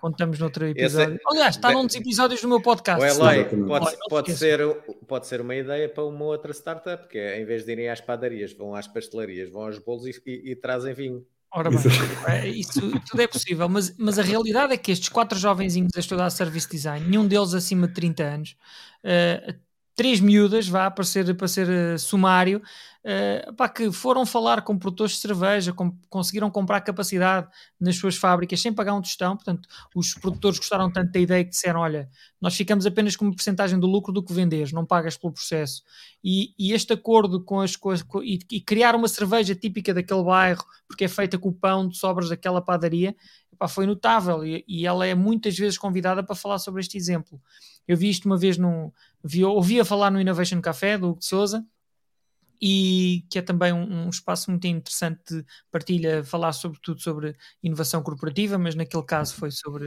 [0.00, 1.14] contamos noutro episódio.
[1.14, 3.00] Esse, Aliás, está num dos episódios do meu podcast.
[3.00, 4.60] O Eloy, pode, pode, ser,
[5.06, 8.00] pode ser uma ideia para uma outra startup, que é em vez de irem às
[8.00, 11.24] padarias, vão às pastelarias, vão aos bolos e, e, e trazem vinho.
[11.54, 11.78] Ora bem,
[12.28, 16.00] é, isso tudo é possível, mas, mas a realidade é que estes quatro jovenzinhos a
[16.00, 18.56] estudar Service Design, nenhum deles acima de 30 anos,
[19.04, 19.54] uh,
[19.94, 22.62] três miúdas, vá, para ser, para ser uh, sumário,
[23.04, 27.46] uh, pá, que foram falar com produtores de cerveja, com, conseguiram comprar capacidade
[27.78, 31.50] nas suas fábricas sem pagar um tostão, portanto, os produtores gostaram tanto da ideia que
[31.50, 32.08] disseram, olha,
[32.40, 35.82] nós ficamos apenas com uma porcentagem do lucro do que vendes, não pagas pelo processo.
[36.24, 40.64] E, e este acordo com as coisas, e, e, criar uma cerveja típica daquele bairro,
[40.88, 43.14] porque é feita com o pão de sobras daquela padaria,
[43.62, 47.40] pá, foi notável, e, e ela é muitas vezes convidada para falar sobre este exemplo.
[47.86, 48.90] Eu vi isto uma vez num.
[49.22, 51.64] Vi, ouvia falar no Innovation Café do Hugo de Souza
[52.60, 58.02] e que é também um, um, espaço muito interessante de partilha, falar sobretudo sobre inovação
[58.02, 59.84] corporativa, mas naquele caso foi sobre,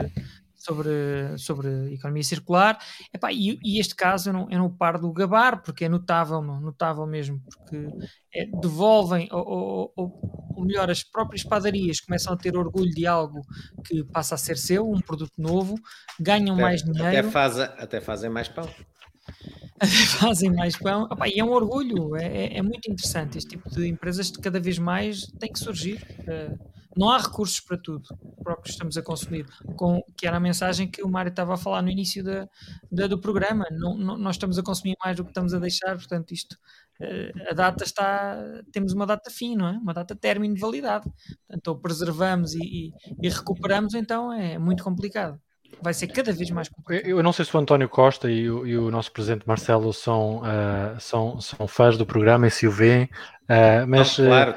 [0.66, 2.78] sobre, sobre economia circular.
[3.14, 6.42] Epá, e, e, este caso eu não, eu não paro do gabar, porque é notável,
[6.42, 7.88] notável mesmo, porque
[8.34, 13.06] é, devolvem, ou, ou, ou, ou, melhor, as próprias padarias começam a ter orgulho de
[13.06, 13.42] algo
[13.84, 15.76] que passa a ser seu, um produto novo,
[16.18, 17.08] ganham até, mais dinheiro.
[17.08, 18.68] Até, faz, até fazem mais pão.
[20.18, 21.08] fazem mais pão.
[21.26, 23.38] E é um orgulho, é, é, é, muito interessante.
[23.38, 26.04] Este tipo de empresas cada vez mais tem que surgir.
[26.22, 28.08] Uh, não há recursos para tudo,
[28.42, 29.46] para o que estamos a consumir.
[29.76, 32.48] Com, que era a mensagem que o Mário estava a falar no início da,
[32.90, 33.66] da do programa.
[33.70, 36.56] Não, não, nós estamos a consumir mais do que estamos a deixar, portanto, isto.
[36.98, 38.36] Uh, a data está.
[38.72, 39.72] Temos uma data fim, não é?
[39.72, 41.04] Uma data término de validade.
[41.46, 42.92] Portanto, ou preservamos e, e,
[43.22, 45.38] e recuperamos, então é muito complicado
[45.82, 47.06] vai ser cada vez mais complicado.
[47.06, 50.38] Eu não sei se o António Costa e o, e o nosso presidente Marcelo são,
[50.38, 54.54] uh, são, são fãs do programa e se o veem, uh, mas não, claro.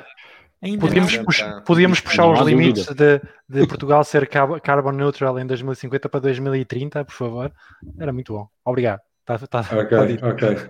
[0.64, 6.10] Uh, podíamos, puxar, podíamos puxar os limites de, de, Portugal ser carbon neutral em 2050
[6.10, 7.52] para 2030, por favor.
[8.00, 8.48] Era muito bom.
[8.66, 9.02] Obrigado.
[9.26, 10.70] Tá, tá, ok, tá ok.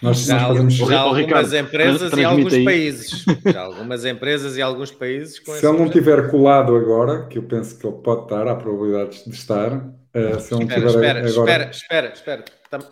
[0.00, 2.64] Nós, já, nós já algumas Ricardo, empresas e alguns aí.
[2.64, 3.24] países.
[3.44, 5.42] Já algumas empresas e alguns países.
[5.44, 9.24] se ele não tiver colado agora, que eu penso que ele pode estar, há probabilidades
[9.24, 9.76] de estar.
[9.76, 11.70] Uh, se ele não espera, tiver espera, agora...
[11.70, 12.84] espera, espera, espera.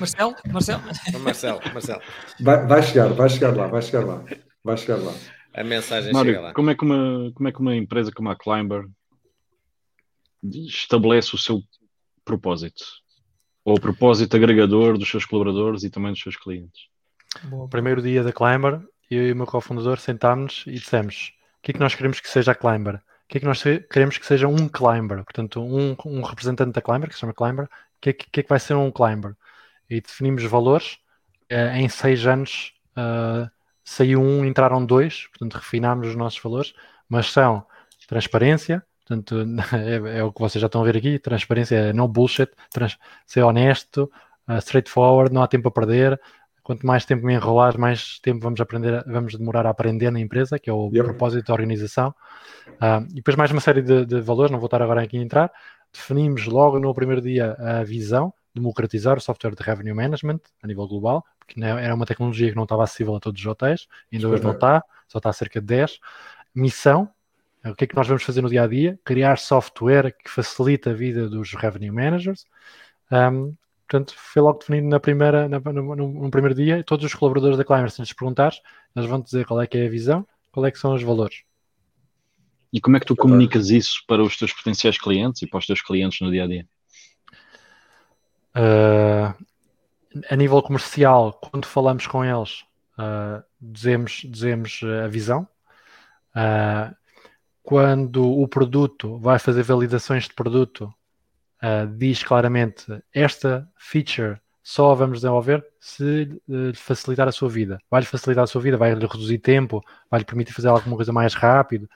[0.00, 0.82] Marcelo, Marcelo.
[1.20, 2.00] Marcelo, Marcelo.
[2.40, 4.24] Vai, vai, chegar, vai chegar lá, vai chegar lá.
[4.68, 5.14] Vai chegar lá.
[5.54, 6.52] A mensagem Mário, chega lá.
[6.52, 8.86] Como é, que uma, como é que uma empresa como a Climber
[10.42, 11.62] estabelece o seu
[12.24, 12.84] propósito?
[13.68, 16.88] ou o propósito agregador dos seus colaboradores e também dos seus clientes.
[17.44, 21.72] Bom, primeiro dia da Climber, eu e o meu cofundador sentámos e dissemos o que
[21.72, 22.94] é que nós queremos que seja a Climber?
[22.94, 25.22] O que é que nós queremos que seja um Climber?
[25.22, 27.68] Portanto, um, um representante da Climber, que se chama Climber, o
[28.00, 29.36] que, é que, que, é que vai ser um Climber?
[29.90, 30.96] E definimos valores.
[31.52, 33.50] Uh, em seis anos uh,
[33.88, 36.74] saiu um, entraram dois, portanto refinámos os nossos valores,
[37.08, 37.66] mas são
[38.06, 42.06] transparência, Portanto, é, é, o que vocês já estão a ver aqui: transparência é no
[42.06, 44.10] bullshit, trans, ser honesto,
[44.48, 46.20] uh, straightforward, não há tempo a perder.
[46.62, 50.58] Quanto mais tempo me enrolar, mais tempo vamos aprender, vamos demorar a aprender na empresa,
[50.58, 51.04] que é o yep.
[51.04, 52.14] propósito da organização.
[52.72, 55.22] Uh, e depois mais uma série de, de, valores, não vou estar agora aqui a
[55.22, 55.50] entrar.
[55.90, 60.86] Definimos logo no primeiro dia a visão, democratizar o software de revenue management a nível
[60.86, 64.42] global, porque era uma tecnologia que não estava acessível a todos os hotéis, ainda hoje
[64.42, 65.98] não está, só está a cerca de 10.
[66.54, 67.08] Missão,
[67.64, 68.98] o que é que nós vamos fazer no dia a dia?
[69.04, 72.44] Criar software que facilita a vida dos revenue managers.
[73.10, 73.54] Um,
[73.86, 76.84] portanto, foi logo definido na primeira, na, no, no, no, primeiro dia.
[76.84, 78.60] Todos os colaboradores da Climber, se lhes perguntares,
[78.94, 81.42] eles vão dizer qual é que é a visão, qual é que são os valores.
[82.72, 85.66] E como é que tu comunicas isso para os teus potenciais clientes e para os
[85.66, 86.68] teus clientes no dia a dia?
[88.58, 89.32] Uh,
[90.28, 92.64] a nível comercial, quando falamos com eles,
[92.98, 95.46] uh, dizemos, dizemos a visão.
[96.34, 96.92] Uh,
[97.62, 100.92] quando o produto vai fazer validações de produto,
[101.96, 107.78] diz claramente esta feature só a vamos desenvolver se lhe facilitar a sua vida.
[107.90, 111.86] Vai-lhe facilitar a sua vida, vai-lhe reduzir tempo, vai-lhe permitir fazer alguma coisa mais rápido,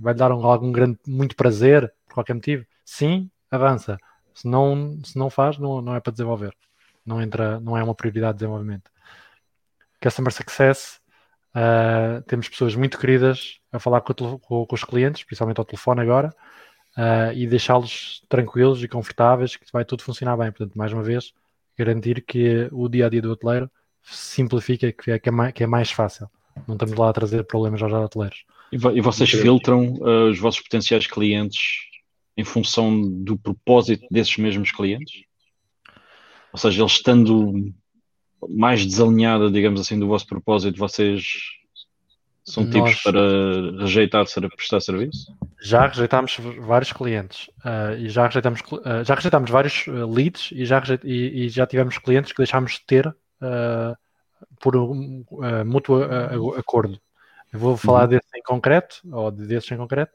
[0.00, 2.66] vai-lhe dar um, algum grande, muito prazer, por qualquer motivo.
[2.84, 3.98] Sim, avança.
[4.34, 6.54] Se não, se não faz, não, não é para desenvolver.
[7.04, 8.90] Não, entra, não é uma prioridade de desenvolvimento.
[10.00, 11.00] Customer Success,
[11.54, 16.00] uh, temos pessoas muito queridas a falar com, com, com os clientes, principalmente ao telefone
[16.00, 16.34] agora,
[16.96, 20.50] uh, e deixá-los tranquilos e confortáveis, que vai tudo funcionar bem.
[20.50, 21.32] Portanto, mais uma vez,
[21.76, 23.70] garantir que o dia a dia do hoteleiro
[24.02, 26.28] simplifica, que é, que é, mais, que é mais fácil.
[26.66, 28.44] Não estamos lá a trazer problemas aos hoteleiros.
[28.72, 31.91] E, e vocês filtram uh, os vossos potenciais clientes
[32.36, 35.22] em função do propósito desses mesmos clientes?
[36.52, 37.72] Ou seja, eles estando
[38.48, 41.24] mais desalinhada, digamos assim, do vosso propósito, vocês
[42.44, 42.74] são Nós...
[42.74, 45.32] tipos para rejeitar ser, prestar serviço?
[45.60, 50.64] Já rejeitámos vários clientes uh, e já rejeitámos, uh, já rejeitámos vários uh, leads e
[50.66, 53.14] já, rejeita, e, e, já tivemos clientes que deixámos de ter
[54.60, 55.24] por um
[55.66, 56.00] mútuo
[56.56, 56.96] acordo.
[57.52, 58.08] Eu vou falar uhum.
[58.08, 60.12] desse em concreto, ou desses em concreto.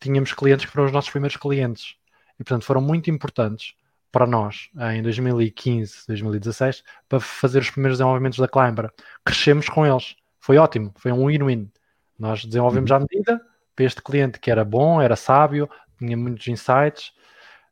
[0.00, 1.94] Tínhamos clientes que foram os nossos primeiros clientes
[2.34, 3.74] e, portanto, foram muito importantes
[4.10, 8.90] para nós em 2015, 2016 para fazer os primeiros desenvolvimentos da Climber.
[9.24, 10.16] Crescemos com eles
[10.46, 11.68] foi ótimo, foi um win-win.
[12.16, 12.98] Nós desenvolvemos uhum.
[12.98, 13.40] à medida
[13.74, 15.68] para este cliente que era bom, era sábio,
[15.98, 17.10] tinha muitos insights.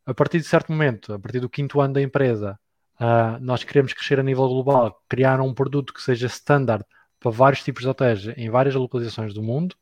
[0.05, 2.59] A partir de certo momento, a partir do quinto ano da empresa,
[2.99, 6.83] uh, nós queremos crescer a nível global, criar um produto que seja standard
[7.17, 9.73] para vários tipos de hotéis em várias localizações do mundo.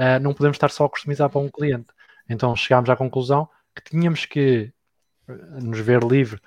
[0.00, 1.88] Uh, não podemos estar só a customizar para um cliente.
[2.28, 4.72] Então chegámos à conclusão que tínhamos que
[5.62, 6.40] nos ver livre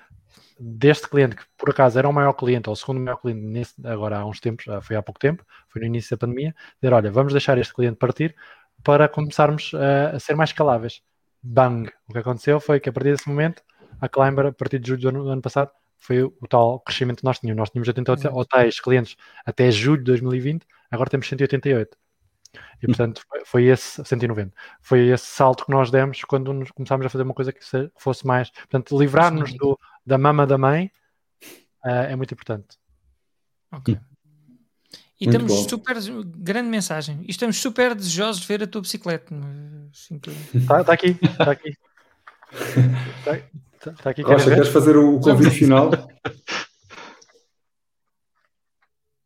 [0.58, 3.74] deste cliente, que por acaso era o maior cliente, ou o segundo maior cliente, nesse,
[3.86, 7.10] agora há uns tempos, foi há pouco tempo, foi no início da pandemia, dizer, olha,
[7.10, 8.34] vamos deixar este cliente partir
[8.82, 11.02] para começarmos a, a ser mais escaláveis.
[11.42, 11.90] Bang!
[12.08, 13.62] O que aconteceu foi que a partir desse momento,
[14.00, 17.18] a Climber, a partir de julho do ano, do ano passado, foi o, tal crescimento
[17.18, 17.58] que nós tínhamos.
[17.58, 21.96] Nós tínhamos 80 hotéis, clientes até julho de 2020, agora temos 188.
[22.82, 24.52] E portanto foi esse 190.
[24.80, 27.60] Foi esse salto que nós demos quando nos começámos a fazer uma coisa que
[27.96, 28.50] fosse mais.
[28.50, 29.52] Portanto, livrar-nos
[30.04, 30.90] da mama da mãe
[31.84, 32.76] uh, é muito importante.
[33.72, 33.98] Ok.
[35.20, 35.68] E muito estamos bom.
[35.68, 35.96] super.
[36.36, 37.20] Grande mensagem.
[37.26, 39.34] E estamos super desejosos de ver a tua bicicleta.
[40.54, 41.76] Está tá aqui, está aqui.
[42.52, 43.36] Está
[43.80, 44.22] tá, tá aqui.
[44.26, 45.90] Rocha, queres fazer o convite final?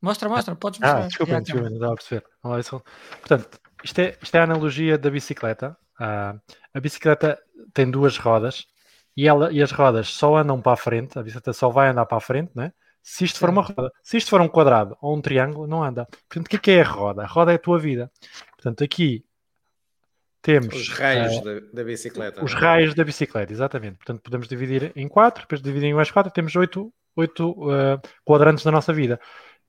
[0.00, 1.04] Mostra, mostra, podes ah, mostrar.
[1.04, 2.24] Ah, desculpa, desculpa, não dá a perceber.
[2.40, 5.76] Portanto, isto é, isto é a analogia da bicicleta.
[6.00, 6.40] Uh,
[6.72, 7.38] a bicicleta
[7.74, 8.66] tem duas rodas
[9.16, 12.06] e, ela, e as rodas só andam para a frente, a bicicleta só vai andar
[12.06, 12.72] para a frente, né?
[13.02, 16.06] Se isto for uma roda, se isto for um quadrado ou um triângulo, não anda.
[16.28, 17.22] Portanto, o que é, é a roda?
[17.22, 18.10] A roda é a tua vida.
[18.56, 19.24] Portanto, aqui
[20.42, 22.44] temos os raios uh, da, da, bicicleta.
[22.44, 23.96] Os raios da bicicleta, exatamente.
[23.96, 28.62] Portanto, podemos dividir em quatro, depois dividir em mais quatro, temos oito, oito uh, quadrantes
[28.62, 29.18] da nossa vida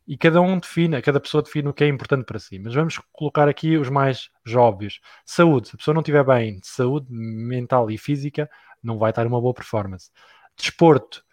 [0.09, 2.57] e cada um define, cada pessoa define o que é importante para si.
[2.57, 4.99] Mas vamos colocar aqui os mais óbvios.
[5.23, 5.69] Saúde.
[5.69, 8.49] Se a pessoa não estiver bem de saúde mental e física,
[8.81, 10.09] não vai estar uma boa performance.
[10.57, 11.23] Desporto.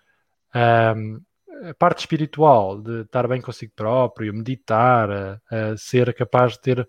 [0.95, 1.23] Um,
[1.71, 5.41] a parte espiritual, de estar bem consigo próprio, meditar,
[5.79, 6.89] ser capaz de ter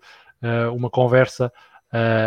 [0.74, 1.50] uma conversa,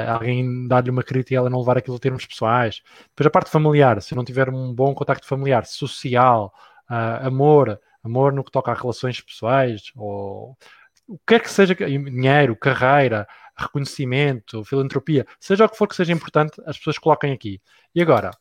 [0.07, 2.81] alguém dar-lhe uma crítica e ela não levar aquilo a termos pessoais.
[3.09, 6.51] Depois a parte familiar, se não tiver um bom contacto familiar, social,
[7.21, 10.57] amor, amor no que toca a relações pessoais, ou
[11.07, 13.27] o que é que seja, dinheiro, carreira,
[13.57, 17.61] reconhecimento, filantropia, seja o que for que seja importante, as pessoas coloquem aqui.
[17.93, 18.31] E agora,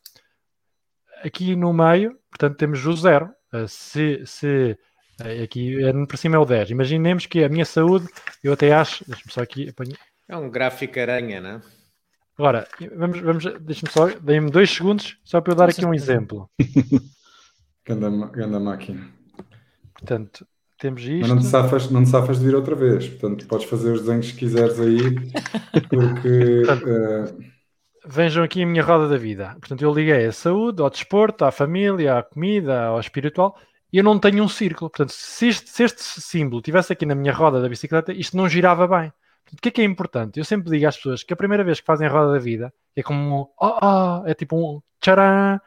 [1.23, 3.33] aqui no meio, portanto, temos o zero.
[3.53, 4.77] Eh, se, se
[5.23, 6.71] eh, aqui para cima é o 10.
[6.71, 8.07] Imaginemos que a minha saúde,
[8.43, 9.99] eu até acho, deixa-me só aqui apanhar.
[10.27, 11.61] É um gráfico aranha, não é?
[12.37, 16.49] Agora, vamos, vamos deixa-me só, deem-me dois segundos só para eu dar aqui um exemplo.
[17.85, 19.20] Ganda, ganda máquina.
[20.01, 20.47] Portanto,
[20.79, 21.21] temos isto.
[21.21, 23.07] Mas não te, safas, não te safas de vir outra vez.
[23.07, 25.15] Portanto, podes fazer os desenhos que quiseres aí,
[25.89, 26.63] porque.
[26.65, 27.51] Portanto, uh...
[28.03, 29.55] Vejam aqui a minha roda da vida.
[29.59, 33.55] Portanto, eu liguei a saúde, ao desporto, à família, à comida, ao espiritual,
[33.93, 34.89] e eu não tenho um círculo.
[34.89, 38.49] Portanto, se este, se este símbolo tivesse aqui na minha roda da bicicleta, isto não
[38.49, 39.13] girava bem.
[39.43, 40.39] Portanto, o que é que é importante?
[40.39, 42.73] Eu sempre digo às pessoas que a primeira vez que fazem a roda da vida
[42.95, 45.57] é como um oh, oh, é tipo um tcharam.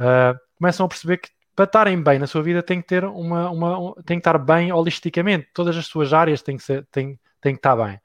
[0.00, 3.50] Uh, começam a perceber que para estarem bem na sua vida tem que ter uma,
[3.50, 7.18] uma um, tem que estar bem holisticamente, todas as suas áreas têm que, ser, têm,
[7.40, 8.00] têm que estar bem.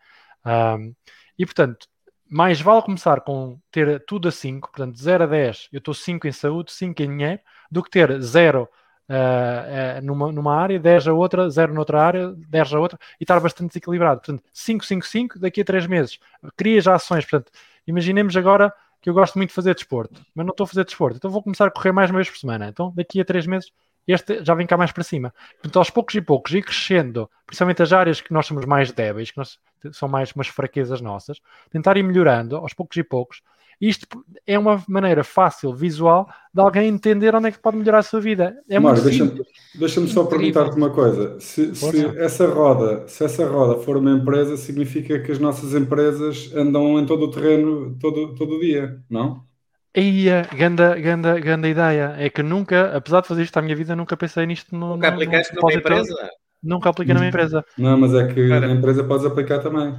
[0.46, 0.94] Um,
[1.38, 1.88] e portanto,
[2.30, 6.28] mais vale começar com ter tudo a 5, portanto, 0 a 10, eu estou 5
[6.28, 7.42] em saúde, 5 em dinheiro,
[7.72, 8.68] do que ter 0 uh,
[9.14, 13.40] uh, numa, numa área, 10 a outra, 0 noutra área, 10 a outra, e estar
[13.40, 14.22] bastante desequilibrado.
[14.22, 16.20] Portanto, 5, 5, 5, daqui a 3 meses,
[16.56, 17.26] cria já ações.
[17.26, 17.52] Portanto,
[17.88, 18.72] imaginemos agora
[19.02, 21.42] que eu gosto muito de fazer desporto, mas não estou a fazer desporto, então vou
[21.42, 22.68] começar a correr mais uma vez por semana.
[22.68, 23.72] Então, daqui a três meses,
[24.08, 25.34] este já vem cá mais para cima.
[25.54, 29.32] Portanto, aos poucos e poucos, ir crescendo, principalmente as áreas que nós somos mais débeis,
[29.32, 29.60] que nós,
[29.92, 31.40] são mais umas fraquezas nossas,
[31.70, 33.42] tentar ir melhorando aos poucos e poucos.
[33.82, 34.08] Isto
[34.46, 38.20] é uma maneira fácil, visual, de alguém entender onde é que pode melhorar a sua
[38.20, 38.58] vida.
[38.70, 39.42] É Mário, deixa-me
[39.76, 41.40] deixa só perguntar-te uma coisa.
[41.40, 46.52] Se, se, essa roda, se essa roda for uma empresa, significa que as nossas empresas
[46.54, 49.48] andam em todo o terreno todo, todo o dia, não?
[49.96, 53.76] E a ganda, ganda, ganda ideia é que nunca, apesar de fazer isto à minha
[53.76, 54.96] vida, nunca pensei nisto no.
[54.96, 56.30] Nunca aplicaste numa empresa?
[56.62, 57.66] Nunca apliquei numa empresa.
[57.78, 59.98] Não, mas é que Cara, na empresa podes aplicar também.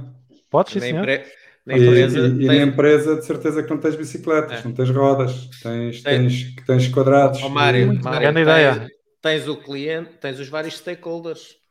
[0.49, 1.03] Podes, sim, senhor.
[1.09, 1.40] Empre...
[1.65, 4.63] Na empresa, e, e, e na empresa, de certeza que não tens bicicletas, é.
[4.63, 7.41] não tens rodas, tens, tens, tens quadrados.
[7.43, 8.87] Oh, Mário, Mário grande ideia.
[9.21, 11.61] Tens o cliente, tens os vários stakeholders.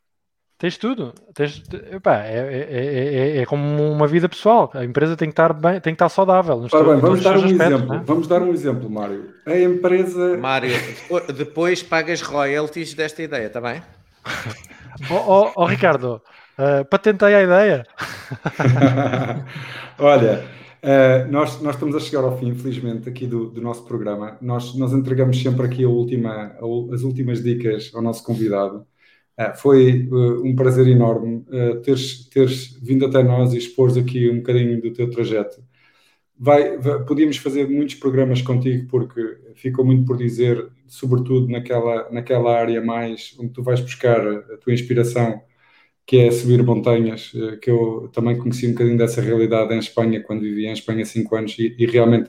[0.60, 1.14] Tens tudo.
[1.34, 4.70] Tens, epá, é, é, é, é, como uma vida pessoal.
[4.74, 6.66] A empresa tem que estar bem, tem que estar saudável.
[6.70, 7.94] Ora bem, vamos dar um aspectos, exemplo.
[7.94, 7.98] É?
[8.04, 9.34] Vamos dar um exemplo, Mário.
[9.46, 10.36] A empresa.
[10.36, 10.70] Mário,
[11.34, 13.82] depois pagas royalties desta ideia, está bem?
[15.10, 16.20] oh, oh, oh, Ricardo,
[16.60, 17.86] uh, patentei a ideia.
[19.98, 20.44] Olha,
[20.82, 24.36] uh, nós, nós estamos a chegar ao fim, infelizmente, aqui do, do nosso programa.
[24.40, 28.86] Nós, nós entregamos sempre aqui a última, a, as últimas dicas ao nosso convidado.
[29.38, 30.08] Uh, foi
[30.44, 31.44] um prazer enorme
[31.82, 35.62] teres, teres vindo até nós e expores aqui um bocadinho do teu trajeto.
[36.38, 42.58] Vai, vai, podíamos fazer muitos programas contigo porque ficou muito por dizer, sobretudo naquela, naquela
[42.58, 45.42] área mais onde tu vais buscar a tua inspiração,
[46.10, 47.30] que é subir montanhas,
[47.62, 51.06] que eu também conheci um bocadinho dessa realidade em Espanha, quando vivia em Espanha há
[51.06, 52.28] 5 anos, e, e realmente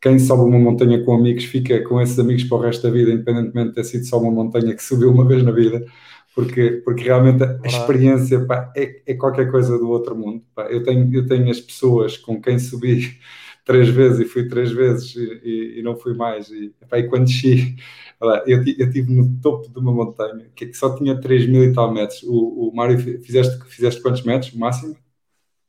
[0.00, 3.10] quem sobe uma montanha com amigos fica com esses amigos para o resto da vida,
[3.10, 5.84] independentemente de ter sido só uma montanha que subiu uma vez na vida
[6.34, 10.42] porque, porque realmente a experiência pá, é, é, qualquer coisa do outro mundo.
[10.54, 10.62] Pá.
[10.70, 13.18] Eu, tenho, eu tenho as pessoas com quem subi
[13.66, 16.48] três vezes e fui três vezes e, e, e não fui mais.
[16.48, 17.76] E, pá, e quando desci,
[18.20, 21.92] eu, eu estive no topo de uma montanha que só tinha 3 mil e tal
[21.92, 22.22] metros.
[22.24, 24.96] O, o Mário, fizeste, fizeste quantos metros, máximo?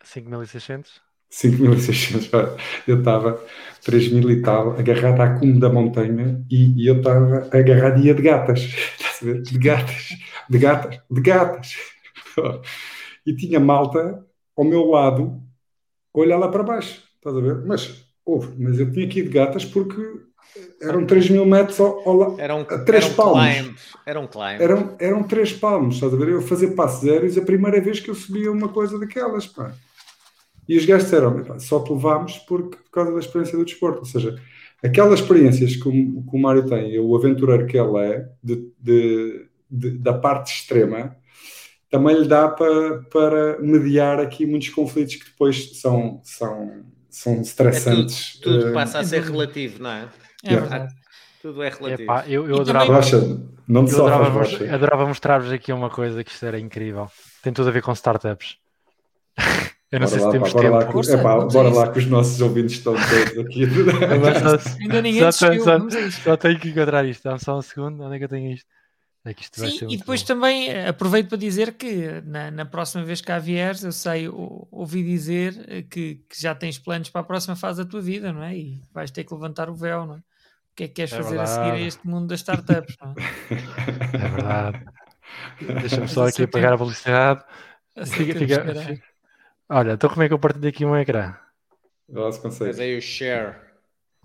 [0.04, 1.02] 5.600.
[1.32, 3.40] 5.600, eu estava
[3.86, 8.62] 3.000 e tal, agarrado à cume da montanha e, e eu estava agarradinha de gatas,
[8.98, 9.42] estás a ver?
[9.44, 10.10] De gatas
[10.50, 11.76] de gatas, de gatas.
[13.26, 14.26] e tinha malta
[14.58, 15.42] ao meu lado,
[16.14, 17.66] olhar lá para baixo, estás a ver?
[17.66, 20.02] Mas, houve, mas eu tinha aqui de gatas porque
[20.82, 23.56] eram 3 mil metros ao, ao, eram, a 3 eram palmos.
[23.56, 23.76] Climb,
[24.62, 24.64] eram.
[24.64, 26.30] Eram, eram 3 palmos, estás a ver?
[26.30, 29.74] Eu fazer passos zéros a primeira vez que eu subia uma coisa daquelas, pá.
[30.68, 34.00] E os gajos disseram, só te levámos porque, por causa da experiência do desporto.
[34.00, 34.36] Ou seja,
[34.84, 39.50] aquelas experiências que o, que o Mário tem, o aventureiro que ele é, de, de
[39.70, 41.16] de, da parte extrema,
[41.90, 48.38] também lhe dá para, para mediar aqui muitos conflitos que depois são, são, são estressantes.
[48.40, 50.08] É tudo, tudo, passa a ser relativo, não é?
[50.44, 50.94] É verdade.
[51.42, 52.04] Tudo é relativo.
[52.04, 53.18] Epá, eu, eu adorava, Rocha,
[53.68, 57.10] não te eu adorava, adorava mostrar-vos aqui uma coisa que isto era incrível.
[57.42, 58.58] Tem tudo a ver com startups.
[59.92, 60.72] Eu não bora sei lá, se temos pá, tempo.
[60.72, 63.64] Bora lá, Força, epá, bora lá que os nossos ouvintes estão todos aqui.
[64.84, 65.80] Ainda ninguém só, só,
[66.24, 67.24] só, tenho que encontrar isto.
[67.24, 68.04] Dá-me só um segundo.
[68.04, 68.68] Onde é que eu tenho isto?
[69.30, 70.28] É que isto Sim, e depois bom.
[70.28, 74.28] também eh, aproveito para dizer que na, na próxima vez que cá vieres, eu sei,
[74.28, 78.02] ou, ouvi dizer eh, que, que, já tens planos para a próxima fase da tua
[78.02, 78.58] vida, não é?
[78.58, 80.18] E vais ter que levantar o véu, não é?
[80.18, 80.24] O
[80.76, 81.52] que é que queres é fazer verdade.
[81.52, 84.26] a seguir a este mundo das startups, não é?
[84.26, 84.86] É verdade.
[85.80, 87.44] Deixa-me só aqui apagar a publicidade.
[88.06, 89.04] Fica, fica, fica.
[89.70, 91.36] Olha, então como é que eu partilho aqui um ecrã?
[92.10, 92.72] Lá se consegue.
[92.72, 93.58] Tens aí o share.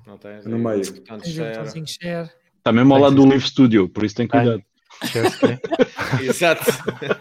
[0.07, 0.47] Não tens?
[0.47, 0.83] No meio.
[0.83, 1.87] share.
[1.87, 2.31] share.
[2.57, 4.65] Está mesmo ao lado do Live Studio, por isso tem cuidado.
[6.23, 6.71] Exato.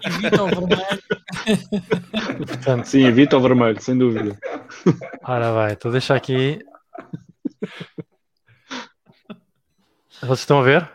[0.06, 1.04] Evita o vermelho.
[2.38, 4.38] Portanto, sim, evita o vermelho, sem dúvida.
[5.24, 6.60] Ora vai, então deixa aqui.
[10.22, 10.90] Vocês estão a ver?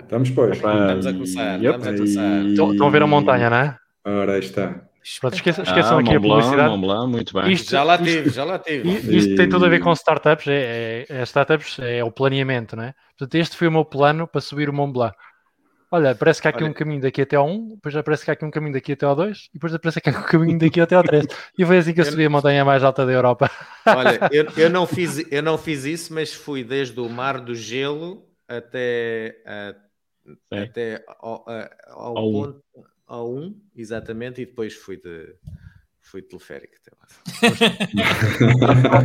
[0.00, 0.56] Estamos, pois.
[0.56, 1.60] Estamos a começar.
[1.60, 1.78] Yep.
[1.78, 2.44] Estamos a começar.
[2.46, 3.78] Estão, a ver a montanha, não é?
[4.04, 4.82] Ora, aí está.
[5.20, 6.70] Pronto, esqueçam, esqueçam ah, aqui a publicidade.
[6.70, 7.52] Mont Blanc, muito bem.
[7.52, 8.88] Isto, já lá tive, já lá tive.
[8.88, 10.48] Isto, isto tem tudo a ver com startups.
[10.48, 12.94] É, é, é, startups é o planeamento, não é?
[13.18, 15.14] Portanto, este foi o meu plano para subir o Mont Blanc.
[15.94, 16.72] Olha, parece que há aqui Olha.
[16.72, 18.90] um caminho daqui até ao 1, depois já parece que há aqui um caminho daqui
[18.90, 21.24] até ao 2, e depois parece que há um caminho daqui até ao 3.
[21.56, 23.48] E foi assim que eu subi a montanha mais alta da Europa.
[23.86, 27.54] Olha, eu, eu, não fiz, eu não fiz isso, mas fui desde o Mar do
[27.54, 29.74] Gelo até, a,
[30.50, 32.64] até ao, a, ao, ao ponto,
[33.06, 35.32] ao 1, exatamente, e depois fui de
[36.14, 36.74] fui teleférico.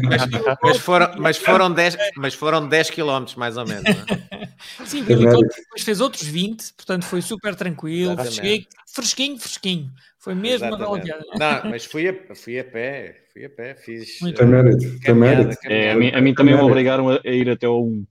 [0.08, 0.22] mas,
[0.62, 3.84] mas, foram, mas, foram 10, mas foram 10 km mais ou menos.
[3.86, 4.86] É?
[4.86, 8.16] Sim, Billy depois fez outros 20, portanto foi super tranquilo.
[8.32, 9.92] Cheguei fresquinho, fresquinho.
[10.20, 11.12] Foi mesmo Exatamente.
[11.12, 14.20] uma bela Não, mas fui a, fui a pé, fui a pé, fiz.
[14.22, 14.38] Muito.
[14.38, 15.58] Tem mérito, tem mérito.
[15.66, 18.06] É, a, mim, a mim também me obrigaram a, a ir até ao 1.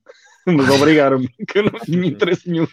[0.56, 2.66] Mas obrigaram-me, que eu não tinha interesse nenhum.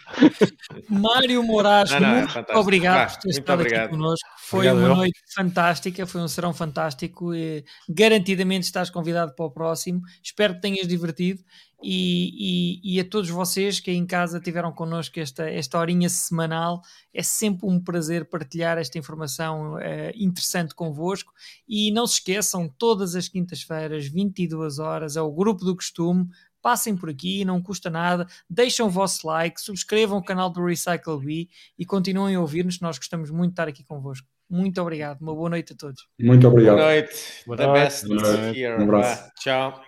[0.88, 3.84] Mário Moraes, não, não, é muito obrigado por ter estado obrigado.
[3.84, 4.28] aqui connosco.
[4.38, 4.96] Foi obrigado, uma eu.
[4.96, 7.34] noite fantástica, foi um serão fantástico.
[7.34, 10.00] E, garantidamente estás convidado para o próximo.
[10.22, 11.42] Espero que tenhas divertido.
[11.82, 16.08] E, e, e, a todos vocês que aí em casa tiveram connosco esta, esta horinha
[16.08, 16.80] semanal.
[17.12, 21.32] É sempre um prazer partilhar esta informação é, interessante convosco.
[21.68, 26.26] E não se esqueçam, todas as quintas-feiras, 22 horas, é o grupo do costume
[26.66, 31.16] passem por aqui, não custa nada, deixem o vosso like, subscrevam o canal do Recycle
[31.24, 31.48] Bee
[31.78, 34.26] e continuem a ouvir-nos, nós gostamos muito de estar aqui convosco.
[34.50, 36.08] Muito obrigado, uma boa noite a todos.
[36.18, 36.74] Muito obrigado.
[36.78, 37.14] Boa noite.
[37.46, 38.58] Boa The best boa noite.
[38.58, 38.80] here.
[38.80, 39.30] Um abraço.
[39.38, 39.80] Tchau.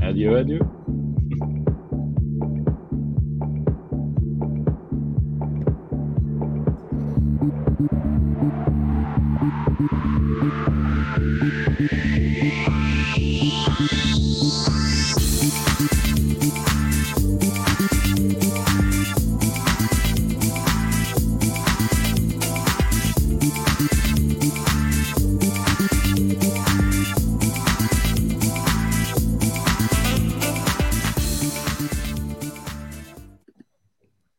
[0.00, 1.01] Adieu, adieu.